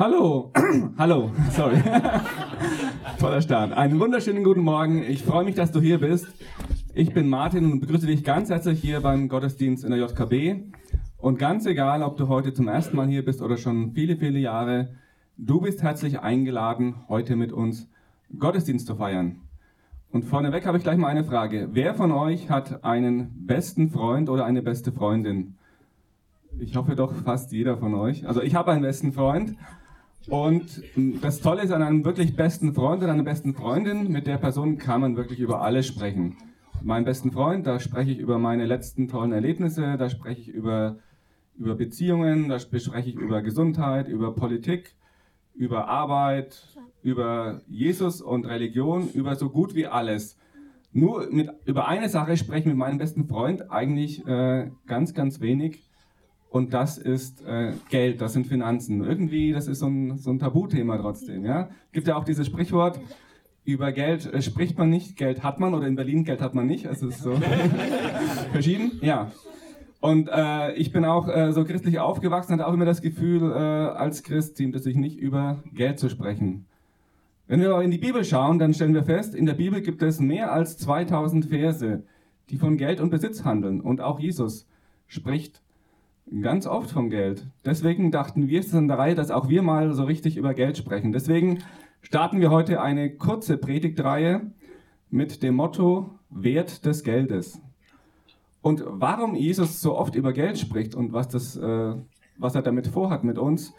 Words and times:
Hallo, 0.00 0.50
hallo, 0.96 1.30
sorry. 1.50 1.76
Toller 3.18 3.42
Start. 3.42 3.74
Einen 3.74 4.00
wunderschönen 4.00 4.42
guten 4.42 4.62
Morgen. 4.62 5.02
Ich 5.02 5.22
freue 5.22 5.44
mich, 5.44 5.56
dass 5.56 5.72
du 5.72 5.80
hier 5.82 5.98
bist. 5.98 6.26
Ich 6.94 7.12
bin 7.12 7.28
Martin 7.28 7.70
und 7.70 7.80
begrüße 7.80 8.06
dich 8.06 8.24
ganz 8.24 8.48
herzlich 8.48 8.80
hier 8.80 9.02
beim 9.02 9.28
Gottesdienst 9.28 9.84
in 9.84 9.90
der 9.90 10.00
JKB. 10.00 10.72
Und 11.18 11.38
ganz 11.38 11.66
egal, 11.66 12.02
ob 12.02 12.16
du 12.16 12.28
heute 12.28 12.54
zum 12.54 12.66
ersten 12.66 12.96
Mal 12.96 13.08
hier 13.08 13.22
bist 13.22 13.42
oder 13.42 13.58
schon 13.58 13.92
viele, 13.92 14.16
viele 14.16 14.38
Jahre, 14.38 14.88
du 15.36 15.60
bist 15.60 15.82
herzlich 15.82 16.18
eingeladen, 16.20 16.94
heute 17.10 17.36
mit 17.36 17.52
uns 17.52 17.86
Gottesdienst 18.38 18.86
zu 18.86 18.94
feiern. 18.94 19.42
Und 20.12 20.24
vorneweg 20.24 20.64
habe 20.64 20.78
ich 20.78 20.82
gleich 20.82 20.96
mal 20.96 21.08
eine 21.08 21.24
Frage. 21.24 21.68
Wer 21.72 21.92
von 21.94 22.10
euch 22.10 22.48
hat 22.48 22.84
einen 22.84 23.46
besten 23.46 23.90
Freund 23.90 24.30
oder 24.30 24.46
eine 24.46 24.62
beste 24.62 24.92
Freundin? 24.92 25.56
Ich 26.58 26.74
hoffe 26.74 26.96
doch 26.96 27.12
fast 27.12 27.52
jeder 27.52 27.76
von 27.76 27.94
euch. 27.94 28.26
Also 28.26 28.40
ich 28.40 28.54
habe 28.54 28.72
einen 28.72 28.80
besten 28.80 29.12
Freund 29.12 29.56
und 30.28 30.82
das 31.22 31.40
Tolle 31.40 31.62
ist 31.62 31.72
an 31.72 31.82
einem 31.82 32.04
wirklich 32.04 32.36
besten 32.36 32.74
Freund 32.74 33.02
oder 33.02 33.12
einer 33.12 33.22
besten 33.22 33.54
Freundin, 33.54 34.10
mit 34.10 34.26
der 34.26 34.38
Person 34.38 34.78
kann 34.78 35.00
man 35.00 35.16
wirklich 35.16 35.40
über 35.40 35.62
alles 35.62 35.86
sprechen. 35.86 36.36
Mein 36.82 37.04
besten 37.04 37.32
Freund, 37.32 37.66
da 37.66 37.78
spreche 37.78 38.10
ich 38.10 38.18
über 38.18 38.38
meine 38.38 38.66
letzten 38.66 39.08
tollen 39.08 39.32
Erlebnisse, 39.32 39.96
da 39.98 40.08
spreche 40.08 40.40
ich 40.40 40.48
über, 40.48 40.98
über 41.58 41.74
Beziehungen, 41.74 42.48
da 42.48 42.58
spreche 42.58 42.98
ich 43.00 43.14
über 43.14 43.42
Gesundheit, 43.42 44.08
über 44.08 44.34
Politik, 44.34 44.94
über 45.54 45.88
Arbeit, 45.88 46.66
über 47.02 47.60
Jesus 47.68 48.20
und 48.20 48.46
Religion, 48.46 49.10
über 49.12 49.36
so 49.36 49.50
gut 49.50 49.74
wie 49.74 49.86
alles. 49.86 50.38
Nur 50.92 51.28
mit, 51.30 51.50
über 51.66 51.86
eine 51.86 52.08
Sache 52.08 52.36
spreche 52.36 52.60
ich 52.60 52.66
mit 52.66 52.76
meinem 52.76 52.98
besten 52.98 53.26
Freund 53.28 53.70
eigentlich 53.70 54.26
äh, 54.26 54.70
ganz, 54.86 55.14
ganz 55.14 55.40
wenig 55.40 55.89
und 56.50 56.74
das 56.74 56.98
ist 56.98 57.46
äh, 57.46 57.72
Geld, 57.90 58.20
das 58.20 58.32
sind 58.32 58.48
Finanzen. 58.48 59.04
Irgendwie, 59.04 59.52
das 59.52 59.68
ist 59.68 59.78
so 59.78 59.86
ein, 59.86 60.18
so 60.18 60.30
ein 60.30 60.40
Tabuthema 60.40 60.98
trotzdem. 60.98 61.44
Ja? 61.44 61.70
Gibt 61.92 62.08
ja 62.08 62.16
auch 62.16 62.24
dieses 62.24 62.48
Sprichwort, 62.48 63.00
über 63.64 63.92
Geld 63.92 64.26
äh, 64.26 64.42
spricht 64.42 64.76
man 64.76 64.90
nicht, 64.90 65.16
Geld 65.16 65.44
hat 65.44 65.60
man 65.60 65.74
oder 65.74 65.86
in 65.86 65.94
Berlin 65.94 66.24
Geld 66.24 66.40
hat 66.40 66.56
man 66.56 66.66
nicht. 66.66 66.86
Es 66.86 67.02
ist 67.02 67.22
so 67.22 67.34
verschieden. 68.52 68.98
Ja. 69.00 69.30
Und 70.00 70.28
äh, 70.28 70.72
ich 70.72 70.90
bin 70.90 71.04
auch 71.04 71.28
äh, 71.28 71.52
so 71.52 71.64
christlich 71.64 72.00
aufgewachsen, 72.00 72.54
hatte 72.54 72.66
auch 72.66 72.74
immer 72.74 72.84
das 72.84 73.00
Gefühl, 73.00 73.52
äh, 73.52 73.54
als 73.54 74.24
Christ 74.24 74.56
ziemt 74.56 74.74
es 74.74 74.82
sich 74.82 74.96
nicht 74.96 75.18
über 75.18 75.62
Geld 75.72 76.00
zu 76.00 76.08
sprechen. 76.08 76.66
Wenn 77.46 77.60
wir 77.60 77.70
aber 77.70 77.84
in 77.84 77.92
die 77.92 77.98
Bibel 77.98 78.24
schauen, 78.24 78.58
dann 78.58 78.74
stellen 78.74 78.94
wir 78.94 79.04
fest, 79.04 79.36
in 79.36 79.46
der 79.46 79.54
Bibel 79.54 79.82
gibt 79.82 80.02
es 80.02 80.18
mehr 80.18 80.52
als 80.52 80.78
2000 80.78 81.44
Verse, 81.46 82.02
die 82.48 82.56
von 82.56 82.76
Geld 82.76 83.00
und 83.00 83.10
Besitz 83.10 83.44
handeln. 83.44 83.80
Und 83.80 84.00
auch 84.00 84.18
Jesus 84.18 84.66
spricht 85.06 85.62
Ganz 86.42 86.66
oft 86.66 86.90
vom 86.90 87.10
Geld. 87.10 87.44
Deswegen 87.64 88.12
dachten 88.12 88.46
wir, 88.46 88.60
es 88.60 88.66
ist 88.68 88.74
an 88.74 88.86
der 88.86 88.98
Reihe, 88.98 89.16
dass 89.16 89.32
auch 89.32 89.48
wir 89.48 89.62
mal 89.62 89.92
so 89.94 90.04
richtig 90.04 90.36
über 90.36 90.54
Geld 90.54 90.76
sprechen. 90.76 91.10
Deswegen 91.10 91.58
starten 92.02 92.40
wir 92.40 92.50
heute 92.50 92.80
eine 92.80 93.10
kurze 93.10 93.58
Predigtreihe 93.58 94.42
mit 95.10 95.42
dem 95.42 95.56
Motto 95.56 96.18
Wert 96.30 96.84
des 96.84 97.02
Geldes. 97.02 97.60
Und 98.62 98.84
warum 98.86 99.34
Jesus 99.34 99.80
so 99.80 99.96
oft 99.98 100.14
über 100.14 100.32
Geld 100.32 100.56
spricht 100.56 100.94
und 100.94 101.12
was, 101.12 101.26
das, 101.26 101.56
äh, 101.56 101.94
was 102.38 102.54
er 102.54 102.62
damit 102.62 102.86
vorhat 102.86 103.24
mit 103.24 103.36
uns, 103.36 103.74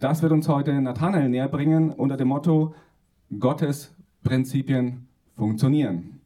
das 0.00 0.22
wird 0.22 0.32
uns 0.32 0.48
heute 0.48 0.80
Nathanael 0.80 1.28
näher 1.28 1.48
bringen 1.48 1.90
unter 1.90 2.16
dem 2.16 2.28
Motto 2.28 2.74
Gottes 3.38 3.94
Prinzipien 4.22 5.06
funktionieren. 5.36 6.17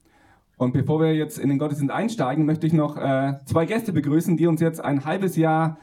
Und 0.56 0.72
bevor 0.72 1.00
wir 1.00 1.14
jetzt 1.14 1.38
in 1.38 1.48
den 1.48 1.58
Gottesdienst 1.58 1.92
einsteigen, 1.92 2.44
möchte 2.44 2.66
ich 2.66 2.72
noch 2.72 2.96
äh, 2.96 3.34
zwei 3.46 3.66
Gäste 3.66 3.92
begrüßen, 3.92 4.36
die 4.36 4.46
uns 4.46 4.60
jetzt 4.60 4.84
ein 4.84 5.04
halbes 5.04 5.36
Jahr 5.36 5.78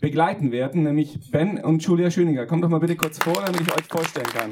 begleiten 0.00 0.52
werden, 0.52 0.82
nämlich 0.82 1.30
Ben 1.30 1.62
und 1.62 1.82
Julia 1.82 2.10
Schöninger. 2.10 2.46
Kommt 2.46 2.64
doch 2.64 2.68
mal 2.68 2.80
bitte 2.80 2.96
kurz 2.96 3.18
vor, 3.18 3.42
damit 3.44 3.60
ich 3.60 3.72
euch 3.72 3.86
vorstellen 3.86 4.26
kann. 4.26 4.50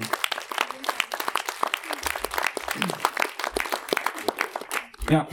Ja, 5.10 5.26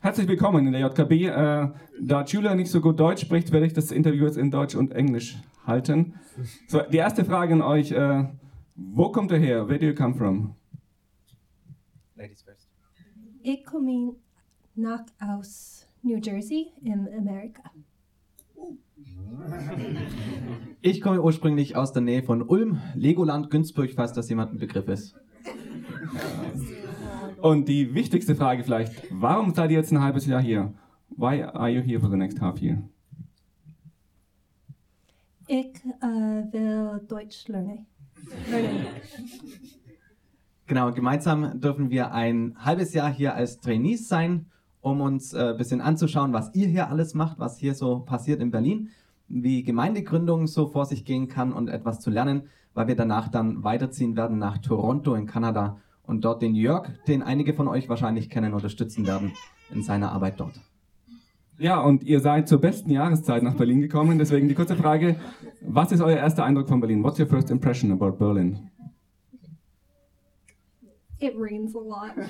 herzlich 0.00 0.28
willkommen 0.28 0.66
in 0.66 0.72
der 0.72 0.82
JKB. 0.82 1.12
Äh, 1.12 1.68
da 2.02 2.24
Julia 2.26 2.54
nicht 2.54 2.70
so 2.70 2.82
gut 2.82 3.00
Deutsch 3.00 3.22
spricht, 3.22 3.50
werde 3.50 3.64
ich 3.66 3.72
das 3.72 3.90
Interview 3.92 4.26
jetzt 4.26 4.36
in 4.36 4.50
Deutsch 4.50 4.74
und 4.74 4.92
Englisch 4.92 5.38
halten. 5.66 6.14
So, 6.66 6.82
die 6.82 6.98
erste 6.98 7.24
Frage 7.24 7.54
an 7.54 7.62
euch: 7.62 7.92
äh, 7.92 8.24
Wo 8.74 9.10
kommt 9.10 9.30
ihr 9.30 9.38
her? 9.38 9.68
Where 9.68 9.78
do 9.78 9.86
you 9.86 9.94
come 9.94 10.14
from? 10.14 10.54
Ladies 12.14 12.42
first. 12.42 12.63
Ich 13.46 13.62
komme 13.62 14.16
nach 14.74 15.04
aus 15.20 15.86
New 16.02 16.16
Jersey 16.16 16.72
in 16.82 17.06
Amerika. 17.14 17.62
Ich 20.80 21.02
komme 21.02 21.20
ursprünglich 21.20 21.76
aus 21.76 21.92
der 21.92 22.00
Nähe 22.00 22.22
von 22.22 22.40
Ulm, 22.40 22.80
Legoland, 22.94 23.50
Günzburg, 23.50 23.90
falls 23.94 24.14
das 24.14 24.30
jemand 24.30 24.52
ein 24.52 24.58
Begriff 24.58 24.88
ist. 24.88 25.14
Und 27.42 27.68
die 27.68 27.92
wichtigste 27.92 28.34
Frage 28.34 28.64
vielleicht, 28.64 28.94
warum 29.10 29.52
seid 29.52 29.70
ihr 29.70 29.76
jetzt 29.76 29.92
ein 29.92 30.00
halbes 30.00 30.24
Jahr 30.24 30.40
hier? 30.40 30.72
Why 31.10 31.42
are 31.42 31.68
you 31.68 31.82
here 31.82 32.00
for 32.00 32.08
the 32.08 32.16
next 32.16 32.40
half 32.40 32.62
year? 32.62 32.82
Ich 35.48 35.84
äh, 36.00 36.06
will 36.50 37.02
Deutsch 37.06 37.46
lernen. 37.48 37.84
lernen. 38.50 38.86
Genau, 40.66 40.92
gemeinsam 40.92 41.60
dürfen 41.60 41.90
wir 41.90 42.12
ein 42.12 42.56
halbes 42.58 42.94
Jahr 42.94 43.12
hier 43.12 43.34
als 43.34 43.60
Trainees 43.60 44.08
sein, 44.08 44.46
um 44.80 45.02
uns 45.02 45.34
ein 45.34 45.54
äh, 45.54 45.58
bisschen 45.58 45.82
anzuschauen, 45.82 46.32
was 46.32 46.54
ihr 46.54 46.68
hier 46.68 46.88
alles 46.88 47.12
macht, 47.14 47.38
was 47.38 47.58
hier 47.58 47.74
so 47.74 48.00
passiert 48.00 48.40
in 48.40 48.50
Berlin, 48.50 48.88
wie 49.28 49.62
Gemeindegründung 49.62 50.46
so 50.46 50.66
vor 50.66 50.86
sich 50.86 51.04
gehen 51.04 51.28
kann 51.28 51.52
und 51.52 51.68
etwas 51.68 52.00
zu 52.00 52.10
lernen, 52.10 52.44
weil 52.72 52.88
wir 52.88 52.96
danach 52.96 53.28
dann 53.28 53.62
weiterziehen 53.62 54.16
werden 54.16 54.38
nach 54.38 54.58
Toronto 54.58 55.14
in 55.14 55.26
Kanada 55.26 55.78
und 56.02 56.24
dort 56.24 56.40
den 56.40 56.54
Jörg, 56.54 56.88
den 57.06 57.22
einige 57.22 57.52
von 57.52 57.68
euch 57.68 57.88
wahrscheinlich 57.90 58.30
kennen, 58.30 58.54
unterstützen 58.54 59.06
werden 59.06 59.32
in 59.70 59.82
seiner 59.82 60.12
Arbeit 60.12 60.40
dort. 60.40 60.60
Ja, 61.58 61.80
und 61.80 62.02
ihr 62.02 62.20
seid 62.20 62.48
zur 62.48 62.60
besten 62.60 62.90
Jahreszeit 62.90 63.42
nach 63.42 63.54
Berlin 63.54 63.80
gekommen. 63.80 64.18
Deswegen 64.18 64.48
die 64.48 64.54
kurze 64.54 64.76
Frage, 64.76 65.16
was 65.60 65.92
ist 65.92 66.00
euer 66.00 66.16
erster 66.16 66.44
Eindruck 66.44 66.68
von 66.68 66.80
Berlin? 66.80 67.02
What's 67.04 67.20
your 67.20 67.26
first 67.26 67.50
impression 67.50 67.92
about 67.92 68.12
Berlin? 68.12 68.70
It 71.24 71.34
rains 71.38 71.74
a 71.74 71.78
lot. 71.78 72.12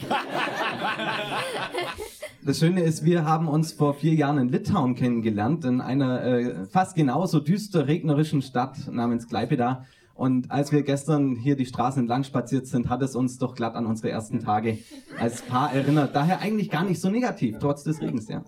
Das 2.47 2.59
Schöne 2.59 2.83
ist, 2.83 3.07
wir 3.07 3.25
haben 3.25 3.49
uns 3.49 3.73
vor 3.73 3.95
vier 3.95 4.13
Jahren 4.13 4.37
in 4.37 4.51
Litauen 4.51 4.95
kennengelernt, 4.95 5.65
in 5.65 5.81
einer 5.81 6.23
äh, 6.23 6.67
fast 6.67 6.95
genauso 6.95 7.41
düster 7.41 7.89
regnerischen 7.89 8.43
Stadt 8.43 8.77
namens 8.93 9.29
Klaipeda. 9.29 9.87
Und 10.15 10.51
als 10.51 10.71
wir 10.71 10.83
gestern 10.83 11.37
hier 11.37 11.57
die 11.57 11.65
Straßen 11.65 12.01
entlang 12.01 12.23
spaziert 12.23 12.67
sind, 12.67 12.91
hat 12.91 13.01
es 13.01 13.17
uns 13.17 13.39
doch 13.39 13.55
glatt 13.55 13.77
an 13.77 13.87
unsere 13.87 14.11
ersten 14.11 14.41
Tage 14.41 14.77
als 15.19 15.41
Paar 15.41 15.73
erinnert. 15.73 16.15
Daher 16.15 16.41
eigentlich 16.41 16.69
gar 16.69 16.85
nicht 16.85 17.01
so 17.01 17.09
negativ, 17.09 17.57
trotz 17.59 17.83
des 17.83 18.03
Regens, 18.03 18.29
ja. 18.29 18.45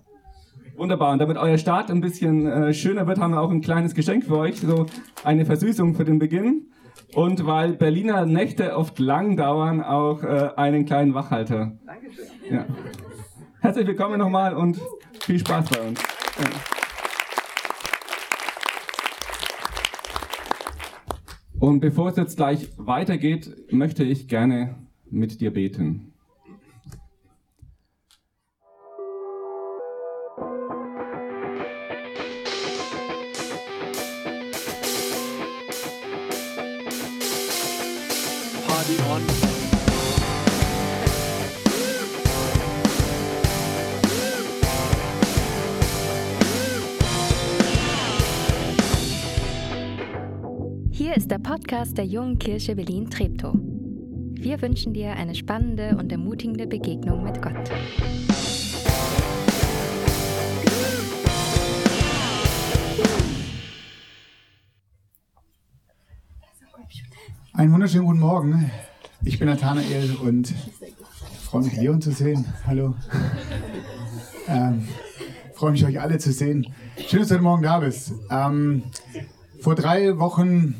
Wunderbar. 0.75 1.11
Und 1.11 1.17
damit 1.17 1.37
euer 1.37 1.57
Start 1.57 1.89
ein 1.89 2.01
bisschen 2.01 2.45
äh, 2.45 2.73
schöner 2.75 3.07
wird, 3.07 3.19
haben 3.19 3.31
wir 3.31 3.41
auch 3.41 3.49
ein 3.49 3.61
kleines 3.61 3.95
Geschenk 3.95 4.25
für 4.25 4.37
euch, 4.37 4.61
so 4.61 4.85
eine 5.23 5.43
Versüßung 5.43 5.95
für 5.95 6.05
den 6.05 6.19
Beginn. 6.19 6.67
Und 7.13 7.45
weil 7.45 7.73
Berliner 7.73 8.25
Nächte 8.25 8.75
oft 8.75 8.99
lang 8.99 9.37
dauern, 9.37 9.81
auch 9.81 10.23
äh, 10.23 10.49
einen 10.55 10.85
kleinen 10.85 11.13
Wachhalter. 11.13 11.77
Dankeschön. 11.85 12.25
Ja. 12.51 12.65
Herzlich 13.61 13.87
willkommen 13.87 14.19
nochmal 14.19 14.55
und 14.55 14.79
viel 15.21 15.39
Spaß 15.39 15.69
bei 15.69 15.81
uns. 15.81 16.01
Ja. 16.01 16.49
Und 21.59 21.79
bevor 21.79 22.09
es 22.09 22.17
jetzt 22.17 22.35
gleich 22.37 22.69
weitergeht, 22.77 23.71
möchte 23.71 24.03
ich 24.03 24.27
gerne 24.27 24.75
mit 25.09 25.41
dir 25.41 25.51
beten. 25.51 26.13
Podcast 51.25 51.97
der 51.97 52.05
Jungen 52.05 52.37
Kirche 52.37 52.75
Berlin-Treptow. 52.75 53.55
Wir 53.55 54.61
wünschen 54.61 54.93
dir 54.93 55.13
eine 55.13 55.33
spannende 55.33 55.97
und 55.97 56.11
ermutigende 56.11 56.67
Begegnung 56.67 57.23
mit 57.23 57.41
Gott. 57.41 57.55
Einen 67.53 67.73
wunderschönen 67.73 68.05
guten 68.05 68.19
Morgen. 68.19 68.71
Ich 69.23 69.39
bin 69.39 69.47
Nathanael 69.47 70.17
und 70.17 70.53
freue 71.41 71.63
mich, 71.63 71.75
Leon 71.77 71.99
zu 71.99 72.11
sehen. 72.11 72.45
Hallo. 72.67 72.93
Ähm, 74.47 74.87
freue 75.55 75.71
mich, 75.71 75.83
euch 75.83 75.99
alle 75.99 76.19
zu 76.19 76.31
sehen. 76.31 76.67
Schön, 77.07 77.21
dass 77.21 77.29
du 77.29 77.33
heute 77.33 77.43
Morgen 77.43 77.63
da 77.63 77.79
bist. 77.79 78.13
Ähm, 78.29 78.83
vor 79.59 79.73
drei 79.73 80.19
Wochen 80.19 80.75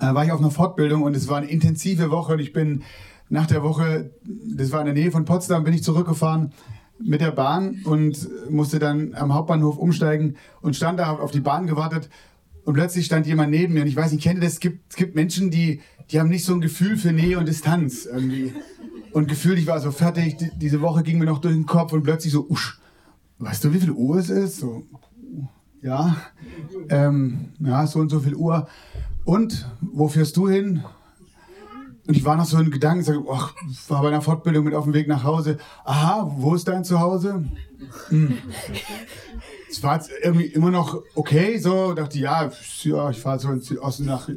äh, 0.00 0.14
war 0.14 0.24
ich 0.24 0.32
auf 0.32 0.40
einer 0.40 0.50
Fortbildung 0.50 1.02
und 1.02 1.16
es 1.16 1.28
war 1.28 1.38
eine 1.38 1.50
intensive 1.50 2.10
Woche 2.10 2.34
und 2.34 2.38
ich 2.40 2.52
bin 2.52 2.82
nach 3.28 3.46
der 3.46 3.62
Woche, 3.62 4.10
das 4.24 4.72
war 4.72 4.80
in 4.80 4.86
der 4.86 4.94
Nähe 4.94 5.10
von 5.10 5.24
Potsdam, 5.24 5.64
bin 5.64 5.74
ich 5.74 5.82
zurückgefahren 5.82 6.52
mit 6.98 7.20
der 7.20 7.32
Bahn 7.32 7.82
und 7.84 8.28
musste 8.50 8.78
dann 8.78 9.14
am 9.14 9.34
Hauptbahnhof 9.34 9.76
umsteigen 9.76 10.36
und 10.62 10.76
stand 10.76 10.98
da 10.98 11.12
auf 11.12 11.30
die 11.30 11.40
Bahn 11.40 11.66
gewartet 11.66 12.08
und 12.64 12.74
plötzlich 12.74 13.06
stand 13.06 13.26
jemand 13.26 13.50
neben 13.50 13.74
mir 13.74 13.82
und 13.82 13.88
ich 13.88 13.96
weiß 13.96 14.12
nicht, 14.12 14.22
kennt 14.22 14.38
ihr 14.38 14.42
das? 14.42 14.54
Es 14.54 14.60
gibt, 14.60 14.90
es 14.90 14.96
gibt 14.96 15.14
Menschen, 15.14 15.50
die, 15.50 15.80
die 16.10 16.18
haben 16.18 16.28
nicht 16.28 16.44
so 16.44 16.52
ein 16.52 16.60
Gefühl 16.60 16.96
für 16.96 17.12
Nähe 17.12 17.38
und 17.38 17.46
Distanz 17.46 18.06
irgendwie. 18.06 18.52
Und 19.12 19.28
gefühlt, 19.28 19.58
ich 19.58 19.66
war 19.66 19.80
so 19.80 19.92
fertig, 19.92 20.36
die, 20.36 20.50
diese 20.56 20.80
Woche 20.80 21.02
ging 21.02 21.18
mir 21.18 21.26
noch 21.26 21.38
durch 21.38 21.54
den 21.54 21.64
Kopf 21.64 21.92
und 21.92 22.02
plötzlich 22.02 22.32
so, 22.32 22.46
usch, 22.48 22.80
weißt 23.38 23.64
du, 23.64 23.72
wie 23.72 23.78
viel 23.78 23.92
Uhr 23.92 24.18
es 24.18 24.30
ist? 24.30 24.58
So, 24.58 24.84
ja, 25.80 26.16
ähm, 26.88 27.50
ja, 27.60 27.86
so 27.86 28.00
und 28.00 28.10
so 28.10 28.20
viel 28.20 28.34
Uhr. 28.34 28.66
Und, 29.26 29.68
wo 29.80 30.06
fährst 30.08 30.36
du 30.36 30.48
hin? 30.48 30.84
Und 32.06 32.16
ich 32.16 32.24
war 32.24 32.36
noch 32.36 32.44
so 32.44 32.58
in 32.58 32.70
Gedanken, 32.70 33.02
sag, 33.02 33.16
ach, 33.28 33.52
war 33.88 34.02
bei 34.02 34.08
einer 34.08 34.22
Fortbildung 34.22 34.64
mit 34.64 34.74
auf 34.74 34.84
dem 34.84 34.94
Weg 34.94 35.08
nach 35.08 35.24
Hause. 35.24 35.58
Aha, 35.84 36.32
wo 36.36 36.54
ist 36.54 36.68
dein 36.68 36.84
Zuhause? 36.84 37.44
Hm. 38.08 38.38
Es 39.68 39.82
war 39.82 40.00
irgendwie 40.22 40.46
immer 40.46 40.70
noch 40.70 41.02
okay, 41.16 41.58
so 41.58 41.92
dachte 41.92 42.20
ja, 42.20 42.50
ja, 42.82 43.10
ich 43.10 43.18
fahre 43.18 43.40
so 43.40 43.50
in 43.50 43.60
Südosten 43.60 44.06
nach 44.06 44.30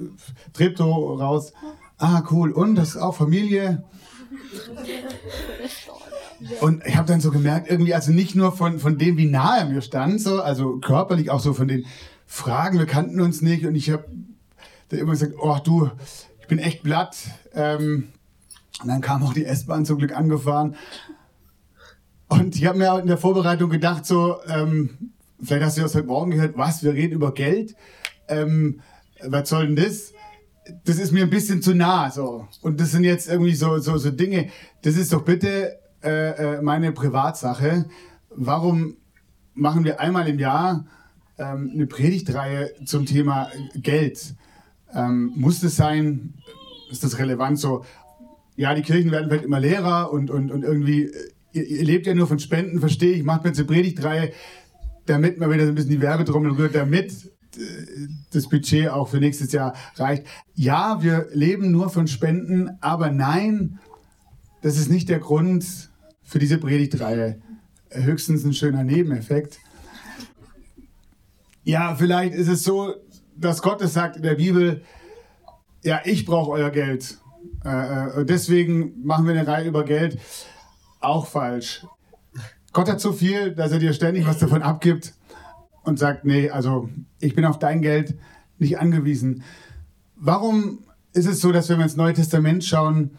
Treptow 0.53 1.19
raus. 1.19 1.53
Ah, 1.99 2.23
cool. 2.31 2.51
Und 2.51 2.73
das 2.73 2.89
ist 2.89 2.97
auch 2.97 3.15
Familie. 3.15 3.83
Und 6.61 6.83
ich 6.87 6.97
habe 6.97 7.07
dann 7.07 7.21
so 7.21 7.29
gemerkt, 7.29 7.69
irgendwie, 7.69 7.93
also 7.93 8.11
nicht 8.11 8.35
nur 8.35 8.53
von, 8.53 8.79
von 8.79 8.97
dem, 8.97 9.17
wie 9.17 9.27
nah 9.27 9.59
er 9.59 9.65
mir 9.65 9.81
stand, 9.81 10.19
so, 10.19 10.41
also 10.41 10.79
körperlich 10.79 11.29
auch 11.29 11.41
so 11.41 11.53
von 11.53 11.67
den 11.67 11.85
Fragen, 12.25 12.79
wir 12.79 12.87
kannten 12.87 13.21
uns 13.21 13.43
nicht. 13.43 13.67
Und 13.67 13.75
ich 13.75 13.91
habe 13.91 14.05
dann 14.89 14.99
immer 14.99 15.11
gesagt, 15.11 15.33
oh 15.39 15.57
du, 15.63 15.89
ich 16.39 16.47
bin 16.47 16.59
echt 16.59 16.83
blatt. 16.83 17.17
Ähm, 17.53 18.09
und 18.81 18.87
dann 18.87 19.01
kam 19.01 19.23
auch 19.23 19.33
die 19.33 19.45
S-Bahn 19.45 19.85
zum 19.85 19.97
Glück 19.97 20.15
angefahren. 20.15 20.75
Und 22.27 22.55
ich 22.55 22.65
habe 22.65 22.77
mir 22.77 22.99
in 22.99 23.07
der 23.07 23.17
Vorbereitung 23.17 23.69
gedacht, 23.69 24.05
so, 24.05 24.37
ähm, 24.47 25.11
vielleicht 25.41 25.63
hast 25.63 25.77
du 25.77 25.81
das 25.81 25.95
heute 25.95 26.07
Morgen 26.07 26.31
gehört, 26.31 26.57
was, 26.57 26.83
wir 26.83 26.93
reden 26.93 27.13
über 27.13 27.33
Geld. 27.33 27.75
Ähm, 28.27 28.81
was 29.23 29.49
soll 29.49 29.67
denn 29.67 29.75
das? 29.75 30.13
Das 30.85 30.97
ist 30.97 31.11
mir 31.11 31.23
ein 31.23 31.31
bisschen 31.31 31.61
zu 31.61 31.73
nah, 31.73 32.11
so. 32.11 32.47
Und 32.61 32.79
das 32.79 32.91
sind 32.91 33.03
jetzt 33.03 33.27
irgendwie 33.27 33.55
so, 33.55 33.79
so, 33.79 33.97
so 33.97 34.11
Dinge. 34.11 34.49
Das 34.83 34.95
ist 34.95 35.11
doch 35.11 35.23
bitte 35.23 35.79
äh, 36.03 36.57
äh, 36.57 36.61
meine 36.61 36.91
Privatsache. 36.91 37.85
Warum 38.29 38.97
machen 39.55 39.83
wir 39.83 39.99
einmal 39.99 40.27
im 40.27 40.37
Jahr 40.37 40.85
ähm, 41.39 41.71
eine 41.73 41.87
Predigtreihe 41.87 42.71
zum 42.85 43.07
Thema 43.07 43.49
Geld? 43.75 44.35
Ähm, 44.93 45.33
muss 45.35 45.59
das 45.59 45.75
sein? 45.75 46.33
Ist 46.91 47.03
das 47.03 47.19
relevant 47.19 47.59
so? 47.59 47.85
Ja, 48.55 48.73
die 48.73 48.81
Kirchen 48.81 49.11
werden 49.11 49.29
vielleicht 49.29 49.45
immer 49.45 49.59
leerer 49.59 50.11
und, 50.11 50.31
und, 50.31 50.51
und 50.51 50.63
irgendwie, 50.63 51.03
äh, 51.03 51.31
ihr, 51.53 51.65
ihr 51.65 51.83
lebt 51.83 52.07
ja 52.07 52.13
nur 52.13 52.27
von 52.27 52.39
Spenden, 52.39 52.79
verstehe 52.79 53.13
ich, 53.13 53.23
macht 53.23 53.43
mir 53.43 53.49
jetzt 53.49 53.59
eine 53.59 53.67
Predigtreihe, 53.67 54.31
damit 55.05 55.39
man 55.39 55.51
wieder 55.51 55.63
so 55.63 55.69
ein 55.69 55.75
bisschen 55.75 55.91
die 55.91 56.01
Werbetrommel 56.01 56.51
rührt, 56.51 56.75
damit 56.75 57.11
äh, 57.55 57.59
das 58.31 58.49
Budget 58.49 58.89
auch 58.89 59.07
für 59.07 59.19
nächstes 59.19 59.51
Jahr 59.51 59.75
reicht. 59.95 60.25
Ja, 60.55 61.01
wir 61.01 61.27
leben 61.31 61.71
nur 61.71 61.89
von 61.89 62.07
Spenden, 62.07 62.69
aber 62.81 63.11
nein, 63.11 63.79
das 64.61 64.77
ist 64.77 64.89
nicht 64.89 65.09
der 65.09 65.19
Grund, 65.19 65.89
für 66.29 66.37
diese 66.37 66.59
Predigtreihe. 66.59 67.41
Höchstens 67.89 68.45
ein 68.45 68.53
schöner 68.53 68.83
Nebeneffekt. 68.83 69.59
Ja, 71.63 71.95
vielleicht 71.95 72.35
ist 72.35 72.47
es 72.47 72.63
so, 72.63 72.93
dass 73.39 73.61
Gott 73.61 73.81
es 73.81 73.93
sagt 73.93 74.17
in 74.17 74.23
der 74.23 74.35
Bibel, 74.35 74.83
ja, 75.83 76.01
ich 76.03 76.25
brauche 76.25 76.51
euer 76.51 76.69
Geld. 76.69 77.17
Äh, 77.63 77.69
äh 78.21 78.25
deswegen 78.25 79.05
machen 79.05 79.25
wir 79.25 79.33
eine 79.33 79.47
Reihe 79.47 79.67
über 79.67 79.83
Geld. 79.85 80.19
Auch 80.99 81.25
falsch. 81.27 81.85
Gott 82.73 82.89
hat 82.89 82.99
so 83.01 83.13
viel, 83.13 83.55
dass 83.55 83.71
er 83.71 83.79
dir 83.79 83.93
ständig 83.93 84.27
was 84.27 84.39
davon 84.39 84.61
abgibt 84.61 85.13
und 85.83 85.97
sagt, 85.97 86.25
nee, 86.25 86.49
also 86.49 86.89
ich 87.19 87.35
bin 87.35 87.45
auf 87.45 87.57
dein 87.57 87.81
Geld 87.81 88.15
nicht 88.57 88.77
angewiesen. 88.79 89.43
Warum 90.15 90.79
ist 91.13 91.25
es 91.25 91.41
so, 91.41 91.51
dass 91.51 91.69
wenn 91.69 91.77
wir 91.77 91.85
ins 91.85 91.95
Neue 91.95 92.13
Testament 92.13 92.63
schauen, 92.63 93.11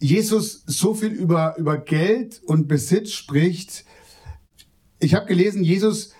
Jesus 0.00 0.64
so 0.66 0.94
viel 0.94 1.12
über, 1.12 1.56
über 1.58 1.78
Geld 1.78 2.42
und 2.44 2.66
Besitz 2.66 3.12
spricht. 3.12 3.84
Ich 4.98 5.14
habe 5.14 5.26
gelesen, 5.26 5.62
Jesus 5.62 6.12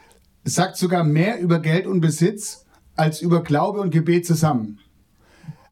sagt 0.45 0.77
sogar 0.77 1.03
mehr 1.03 1.41
über 1.41 1.59
Geld 1.59 1.87
und 1.87 2.01
Besitz 2.01 2.65
als 3.03 3.21
über 3.21 3.43
Glaube 3.43 3.81
und 3.81 3.91
Gebet 3.91 4.25
zusammen. 4.25 4.79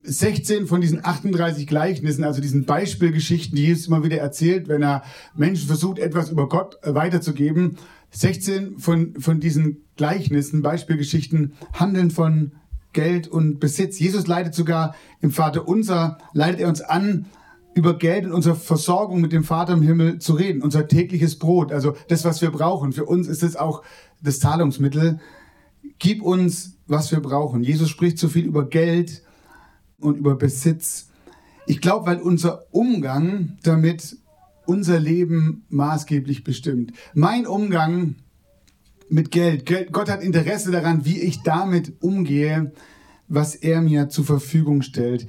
16 0.03 0.67
von 0.67 0.81
diesen 0.81 1.05
38 1.05 1.67
Gleichnissen, 1.67 2.25
also 2.25 2.41
diesen 2.41 2.65
Beispielgeschichten, 2.65 3.55
die 3.55 3.67
Jesus 3.67 3.87
immer 3.87 4.03
wieder 4.03 4.17
erzählt, 4.17 4.67
wenn 4.67 4.83
er 4.83 5.05
Menschen 5.37 5.69
versucht, 5.69 6.01
etwas 6.01 6.31
über 6.31 6.49
Gott 6.49 6.79
weiterzugeben. 6.83 7.77
16 8.11 8.79
von, 8.79 9.15
von 9.21 9.39
diesen 9.39 9.85
Gleichnissen, 9.97 10.63
Beispielgeschichten, 10.63 11.53
handeln 11.73 12.11
von 12.11 12.53
Geld 12.93 13.29
und 13.29 13.61
Besitz. 13.61 14.01
Jesus 14.01 14.27
leitet 14.27 14.55
sogar 14.55 14.97
im 15.21 15.31
Vater 15.31 15.69
unser, 15.69 16.19
leitet 16.33 16.61
er 16.61 16.69
uns 16.69 16.81
an, 16.81 17.27
über 17.75 17.97
Geld 17.97 18.25
und 18.25 18.33
unsere 18.33 18.57
Versorgung 18.57 19.21
mit 19.21 19.31
dem 19.31 19.45
Vater 19.45 19.75
im 19.75 19.83
Himmel 19.83 20.19
zu 20.19 20.33
reden, 20.33 20.63
unser 20.63 20.89
tägliches 20.89 21.39
Brot, 21.39 21.71
also 21.71 21.95
das, 22.09 22.25
was 22.25 22.43
wir 22.43 22.51
brauchen. 22.51 22.93
Für 22.93 23.05
uns 23.05 23.29
ist 23.29 23.45
es 23.45 23.55
auch 23.55 23.85
das 24.21 24.41
Zahlungsmittel. 24.41 25.21
Gib 26.01 26.23
uns, 26.23 26.79
was 26.87 27.13
wir 27.13 27.21
brauchen. 27.21 27.63
Jesus 27.63 27.89
spricht 27.89 28.19
so 28.19 28.29
viel 28.29 28.47
über 28.47 28.69
Geld 28.69 29.23
und 29.99 30.17
über 30.17 30.35
Besitz. 30.35 31.11
Ich 31.67 31.81
glaube, 31.81 32.07
weil 32.07 32.21
unser 32.21 32.65
Umgang 32.73 33.59
damit 33.63 34.17
unser 34.67 34.99
Leben 34.99 35.65
maßgeblich 35.69 36.43
bestimmt. 36.43 36.93
Mein 37.13 37.47
Umgang 37.47 38.17
mit 39.11 39.31
Geld, 39.31 39.67
Gott 39.93 40.09
hat 40.09 40.23
Interesse 40.23 40.71
daran, 40.71 41.05
wie 41.05 41.21
ich 41.21 41.43
damit 41.43 42.01
umgehe, 42.01 42.73
was 43.29 43.55
er 43.55 43.83
mir 43.83 44.09
zur 44.09 44.25
Verfügung 44.25 44.83
stellt. 44.83 45.27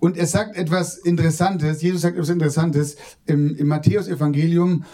Und 0.00 0.16
er 0.16 0.26
sagt 0.26 0.56
etwas 0.56 0.96
Interessantes, 0.96 1.82
Jesus 1.82 2.00
sagt 2.00 2.16
etwas 2.16 2.30
Interessantes 2.30 2.96
im, 3.26 3.54
im 3.54 3.68
Matthäus-Evangelium, 3.68 4.84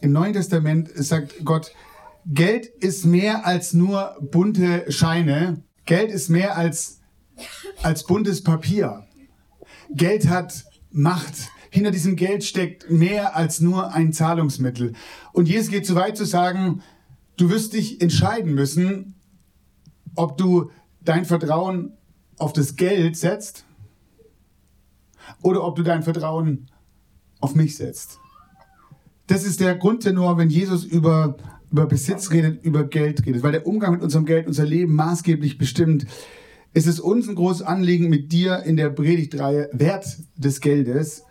im 0.00 0.12
Neuen 0.12 0.34
Testament 0.34 0.90
sagt 0.94 1.44
Gott, 1.44 1.72
Geld 2.26 2.66
ist 2.66 3.04
mehr 3.04 3.46
als 3.46 3.72
nur 3.72 4.16
bunte 4.20 4.90
Scheine. 4.90 5.62
Geld 5.86 6.10
ist 6.10 6.28
mehr 6.28 6.56
als, 6.56 7.00
als 7.82 8.04
buntes 8.04 8.42
Papier. 8.42 9.06
Geld 9.90 10.28
hat 10.28 10.64
Macht. 10.92 11.34
Hinter 11.70 11.92
diesem 11.92 12.16
Geld 12.16 12.42
steckt 12.44 12.90
mehr 12.90 13.36
als 13.36 13.60
nur 13.60 13.92
ein 13.94 14.12
Zahlungsmittel. 14.12 14.94
Und 15.32 15.48
Jesus 15.48 15.70
geht 15.70 15.86
so 15.86 15.94
weit 15.94 16.16
zu 16.16 16.24
sagen, 16.24 16.82
du 17.36 17.48
wirst 17.48 17.74
dich 17.74 18.00
entscheiden 18.00 18.54
müssen, 18.54 19.14
ob 20.16 20.36
du 20.36 20.70
dein 21.00 21.24
Vertrauen 21.24 21.96
auf 22.38 22.52
das 22.52 22.76
Geld 22.76 23.16
setzt 23.16 23.64
oder 25.42 25.64
ob 25.64 25.76
du 25.76 25.82
dein 25.82 26.02
Vertrauen 26.02 26.70
auf 27.40 27.54
mich 27.54 27.76
setzt. 27.76 28.18
Das 29.26 29.44
ist 29.44 29.60
der 29.60 29.76
Grundtenor, 29.76 30.38
wenn 30.38 30.50
Jesus 30.50 30.84
über, 30.84 31.36
über 31.70 31.86
Besitz 31.86 32.30
redet, 32.30 32.64
über 32.64 32.84
Geld 32.84 33.26
redet, 33.26 33.42
weil 33.42 33.52
der 33.52 33.66
Umgang 33.66 33.92
mit 33.92 34.02
unserem 34.02 34.26
Geld 34.26 34.46
unser 34.46 34.64
Leben 34.64 34.94
maßgeblich 34.94 35.58
bestimmt. 35.58 36.06
Es 36.72 36.86
ist 36.86 37.00
uns 37.00 37.28
ein 37.28 37.34
großes 37.34 37.62
Anliegen, 37.62 38.08
mit 38.08 38.32
dir 38.32 38.62
in 38.64 38.76
der 38.76 38.90
Predigtreihe 38.90 39.70
Wert 39.72 40.18
des 40.36 40.60
Geldes 40.60 41.24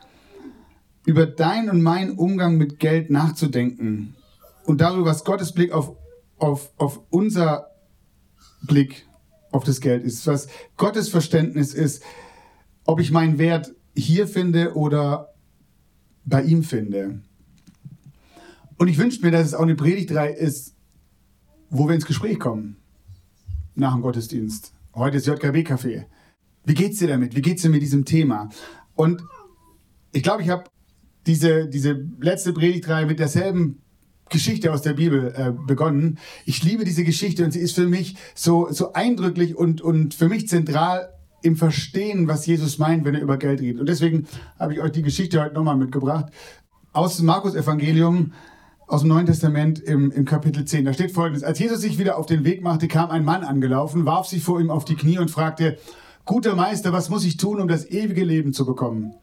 über 1.06 1.26
deinen 1.26 1.70
und 1.70 1.82
meinen 1.82 2.12
Umgang 2.12 2.58
mit 2.58 2.80
Geld 2.80 3.10
nachzudenken 3.10 4.16
und 4.66 4.82
darüber, 4.82 5.06
was 5.06 5.24
Gottes 5.24 5.54
Blick 5.54 5.72
auf, 5.72 5.96
auf, 6.38 6.72
auf 6.78 7.02
unser 7.10 7.68
Blick 8.62 9.08
auf 9.52 9.64
das 9.64 9.82
Geld 9.82 10.04
ist, 10.04 10.28
was 10.28 10.48
Gottes 10.78 11.10
Verständnis 11.10 11.74
ist, 11.74 12.04
ob 12.86 13.00
ich 13.00 13.12
meinen 13.12 13.40
Wert 13.40 13.74
hier 13.96 14.28
finde 14.28 14.76
oder 14.76 15.34
bei 16.26 16.44
ihm 16.44 16.64
finde. 16.64 17.22
Und 18.80 18.88
ich 18.88 18.98
wünsche 18.98 19.22
mir, 19.22 19.32
dass 19.32 19.46
es 19.46 19.54
auch 19.54 19.64
eine 19.64 19.76
Predigtreihe 19.76 20.34
ist, 20.34 20.74
wo 21.70 21.88
wir 21.88 21.96
ins 21.96 22.06
Gespräch 22.06 22.40
kommen 22.40 22.78
nach 23.76 23.94
dem 23.94 24.02
Gottesdienst. 24.02 24.74
Heute 24.96 25.18
ist 25.18 25.28
JKB-Café. 25.28 26.06
Wie 26.64 26.74
geht's 26.74 27.00
dir 27.00 27.10
damit? 27.10 27.36
Wie 27.36 27.42
geht's 27.42 27.62
dir 27.62 27.70
mit 27.70 27.82
diesem 27.82 28.06
Thema? 28.06 28.50
Und 28.96 29.22
ich 30.14 30.24
glaube, 30.24 30.44
ich 30.44 30.50
habe 30.50 30.64
diese, 31.28 31.68
diese 31.68 32.08
letzte 32.22 32.54
Predigtreihe 32.54 33.06
mit 33.06 33.20
derselben 33.20 33.82
Geschichte 34.30 34.72
aus 34.72 34.82
der 34.82 34.94
Bibel 34.94 35.34
äh, 35.36 35.52
begonnen. 35.52 36.18
Ich 36.46 36.64
liebe 36.64 36.86
diese 36.86 37.04
Geschichte 37.04 37.44
und 37.44 37.52
sie 37.52 37.60
ist 37.60 37.76
für 37.76 37.88
mich 37.88 38.16
so, 38.34 38.72
so 38.72 38.94
eindrücklich 38.94 39.58
und, 39.58 39.82
und 39.82 40.14
für 40.14 40.30
mich 40.30 40.48
zentral 40.48 41.10
im 41.42 41.58
Verstehen, 41.58 42.30
was 42.30 42.46
Jesus 42.46 42.78
meint, 42.78 43.04
wenn 43.04 43.16
er 43.16 43.22
über 43.22 43.38
Geld 43.38 43.60
redet. 43.60 43.82
Und 43.82 43.90
deswegen 43.90 44.26
habe 44.58 44.74
ich 44.74 44.80
euch 44.80 44.94
die 44.94 45.02
Geschichte 45.02 45.42
heute 45.42 45.56
nochmal 45.56 45.76
mitgebracht. 45.76 46.32
Aus 46.94 47.18
dem 47.18 47.26
Markus-Evangelium, 47.26 48.32
aus 48.90 49.02
dem 49.02 49.10
Neuen 49.10 49.28
Testament 49.28 49.80
im, 49.80 50.12
im 50.12 50.26
Kapitel 50.26 50.66
10. 50.66 50.86
Da 50.86 50.94
steht 50.94 51.12
folgendes. 51.12 51.44
Als 51.44 51.60
Jesus 51.60 51.80
sich 51.80 52.00
wieder 52.00 52.18
auf 52.18 52.26
den 52.26 52.44
Weg 52.44 52.64
machte, 52.64 52.88
kam 52.88 53.12
ein 53.12 53.24
Mann 53.24 53.44
angelaufen, 53.44 54.08
warf 54.08 54.26
sich 54.26 54.44
vor 54.44 54.60
ihm 54.60 54.72
auf 54.72 54.84
die 54.84 54.96
Knie 54.96 55.20
und 55.20 55.30
fragte, 55.30 55.78
Guter 56.26 56.56
Meister, 56.56 56.92
was 56.92 57.10
muss 57.10 57.24
ich 57.24 57.38
tun, 57.38 57.62
um 57.62 57.68
das 57.68 57.90
ewige 57.90 58.24
Leben 58.24 58.52
zu 58.52 58.66
bekommen? 58.66 59.14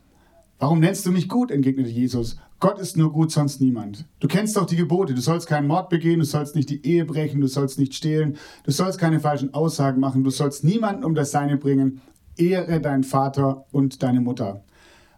Warum 0.60 0.78
nennst 0.78 1.04
du 1.04 1.10
mich 1.10 1.28
gut? 1.28 1.50
entgegnete 1.50 1.90
Jesus. 1.90 2.36
Gott 2.60 2.78
ist 2.78 2.96
nur 2.96 3.12
gut, 3.12 3.32
sonst 3.32 3.60
niemand. 3.60 4.06
Du 4.20 4.28
kennst 4.28 4.56
doch 4.56 4.66
die 4.66 4.76
Gebote. 4.76 5.14
Du 5.14 5.20
sollst 5.20 5.48
keinen 5.48 5.66
Mord 5.66 5.88
begehen, 5.90 6.20
du 6.20 6.24
sollst 6.24 6.54
nicht 6.54 6.70
die 6.70 6.86
Ehe 6.86 7.04
brechen, 7.04 7.40
du 7.40 7.48
sollst 7.48 7.78
nicht 7.78 7.94
stehlen, 7.94 8.36
du 8.62 8.70
sollst 8.70 9.00
keine 9.00 9.18
falschen 9.18 9.52
Aussagen 9.52 10.00
machen, 10.00 10.22
du 10.22 10.30
sollst 10.30 10.62
niemanden 10.62 11.04
um 11.04 11.16
das 11.16 11.32
Seine 11.32 11.56
bringen. 11.56 12.00
Ehre 12.36 12.80
deinen 12.80 13.04
Vater 13.04 13.66
und 13.72 14.04
deine 14.04 14.20
Mutter. 14.20 14.62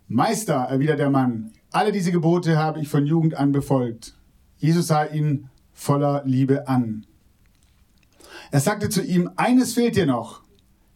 Meister, 0.09 0.55
erwidert 0.55 1.00
der 1.00 1.11
Mann, 1.11 1.52
alle 1.71 1.93
diese 1.93 2.12
Gebote 2.12 2.57
habe 2.57 2.81
ich 2.81 2.88
von 2.88 3.05
Jugend 3.05 3.35
an 3.35 3.52
befolgt. 3.52 4.17
Jesus 4.58 4.88
sah 4.88 5.04
ihn 5.04 5.48
voller 5.72 6.22
Liebe 6.24 6.68
an. 6.68 7.06
Er 8.50 8.60
sagte 8.60 8.88
zu 8.88 9.02
ihm, 9.02 9.30
eines 9.36 9.74
fehlt 9.74 9.96
dir 9.96 10.06
noch. 10.06 10.42